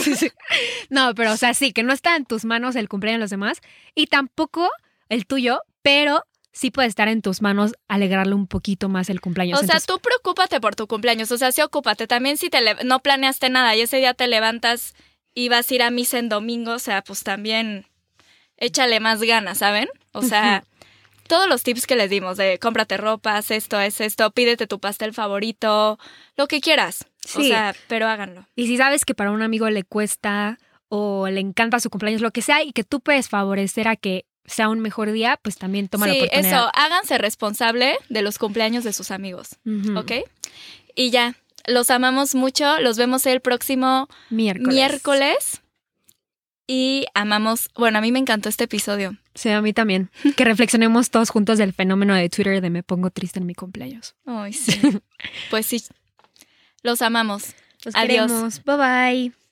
No, 0.89 1.15
pero, 1.15 1.31
o 1.31 1.37
sea, 1.37 1.53
sí, 1.53 1.71
que 1.71 1.81
no 1.81 1.93
está 1.93 2.15
en 2.15 2.25
tus 2.25 2.45
manos 2.45 2.75
el 2.75 2.89
cumpleaños 2.89 3.19
de 3.19 3.23
los 3.23 3.29
demás 3.29 3.61
y 3.95 4.07
tampoco 4.07 4.69
el 5.09 5.25
tuyo, 5.25 5.61
pero 5.81 6.23
sí 6.51 6.71
puede 6.71 6.87
estar 6.87 7.07
en 7.07 7.21
tus 7.21 7.41
manos 7.41 7.73
alegrarle 7.87 8.33
un 8.33 8.47
poquito 8.47 8.89
más 8.89 9.09
el 9.09 9.21
cumpleaños. 9.21 9.61
O 9.61 9.65
sea, 9.65 9.79
tú 9.81 9.99
preocúpate 9.99 10.59
por 10.61 10.75
tu 10.75 10.87
cumpleaños, 10.87 11.31
o 11.31 11.37
sea, 11.37 11.51
sí 11.51 11.61
ocúpate. 11.61 12.07
También 12.07 12.37
si 12.37 12.49
te 12.49 12.59
no 12.83 13.01
planeaste 13.01 13.49
nada 13.49 13.75
y 13.75 13.81
ese 13.81 13.97
día 13.97 14.13
te 14.13 14.27
levantas 14.27 14.95
y 15.33 15.49
vas 15.49 15.69
a 15.69 15.75
ir 15.75 15.83
a 15.83 15.91
misa 15.91 16.17
en 16.17 16.29
domingo, 16.29 16.71
o 16.71 16.79
sea, 16.79 17.03
pues 17.03 17.23
también 17.23 17.85
échale 18.57 19.01
más 19.01 19.21
ganas, 19.21 19.57
¿saben? 19.57 19.89
O 20.13 20.21
sea, 20.21 20.63
todos 21.27 21.49
los 21.49 21.63
tips 21.63 21.87
que 21.87 21.97
les 21.97 22.09
dimos 22.09 22.37
de 22.37 22.57
cómprate 22.57 22.95
ropa, 22.95 23.35
haz 23.35 23.51
esto, 23.51 23.79
es 23.79 23.99
esto, 23.99 24.31
pídete 24.31 24.65
tu 24.65 24.79
pastel 24.79 25.13
favorito, 25.13 25.99
lo 26.37 26.47
que 26.47 26.61
quieras. 26.61 27.05
Sí. 27.19 27.41
O 27.41 27.43
sea, 27.43 27.75
pero 27.89 28.07
háganlo. 28.07 28.47
Y 28.55 28.67
si 28.67 28.77
sabes 28.77 29.03
que 29.03 29.13
para 29.13 29.31
un 29.31 29.41
amigo 29.41 29.69
le 29.69 29.83
cuesta 29.83 30.57
o 30.87 31.27
le 31.27 31.41
encanta 31.41 31.81
su 31.81 31.89
cumpleaños, 31.89 32.21
lo 32.21 32.31
que 32.31 32.41
sea, 32.41 32.63
y 32.63 32.71
que 32.71 32.85
tú 32.85 33.01
puedes 33.01 33.27
favorecer 33.27 33.89
a 33.89 33.97
que 33.97 34.25
sea 34.45 34.69
un 34.69 34.79
mejor 34.79 35.11
día, 35.11 35.39
pues 35.41 35.57
también 35.57 35.87
toma 35.87 36.07
la 36.07 36.13
oportunidad. 36.13 36.45
eso, 36.45 36.71
háganse 36.73 37.17
responsable 37.17 37.97
de 38.09 38.21
los 38.21 38.37
cumpleaños 38.37 38.83
de 38.83 38.93
sus 38.93 39.11
amigos, 39.11 39.57
¿ok? 39.95 40.11
Y 40.95 41.09
ya, 41.09 41.35
los 41.67 41.89
amamos 41.89 42.35
mucho, 42.35 42.79
los 42.79 42.97
vemos 42.97 43.25
el 43.25 43.41
próximo 43.41 44.07
miércoles. 44.29 44.73
miércoles. 44.73 45.61
Y 46.67 47.05
amamos, 47.13 47.69
bueno, 47.75 47.99
a 47.99 48.01
mí 48.01 48.11
me 48.11 48.17
encantó 48.17 48.49
este 48.49 48.63
episodio. 48.63 49.15
Sí, 49.35 49.49
a 49.49 49.61
mí 49.61 49.71
también. 49.71 50.09
Que 50.35 50.45
reflexionemos 50.45 51.11
todos 51.11 51.29
juntos 51.29 51.59
del 51.59 51.73
fenómeno 51.73 52.15
de 52.15 52.27
Twitter 52.27 52.59
de 52.59 52.69
me 52.71 52.81
pongo 52.81 53.11
triste 53.11 53.39
en 53.39 53.45
mi 53.45 53.53
cumpleaños. 53.53 54.15
Ay, 54.25 54.53
sí. 54.53 54.79
pues 55.51 55.67
sí, 55.67 55.83
los 56.81 57.01
amamos. 57.03 57.53
Los 57.83 57.95
Adiós. 57.95 58.31
Queremos. 58.31 58.63
Bye 58.63 58.77
bye. 58.77 59.44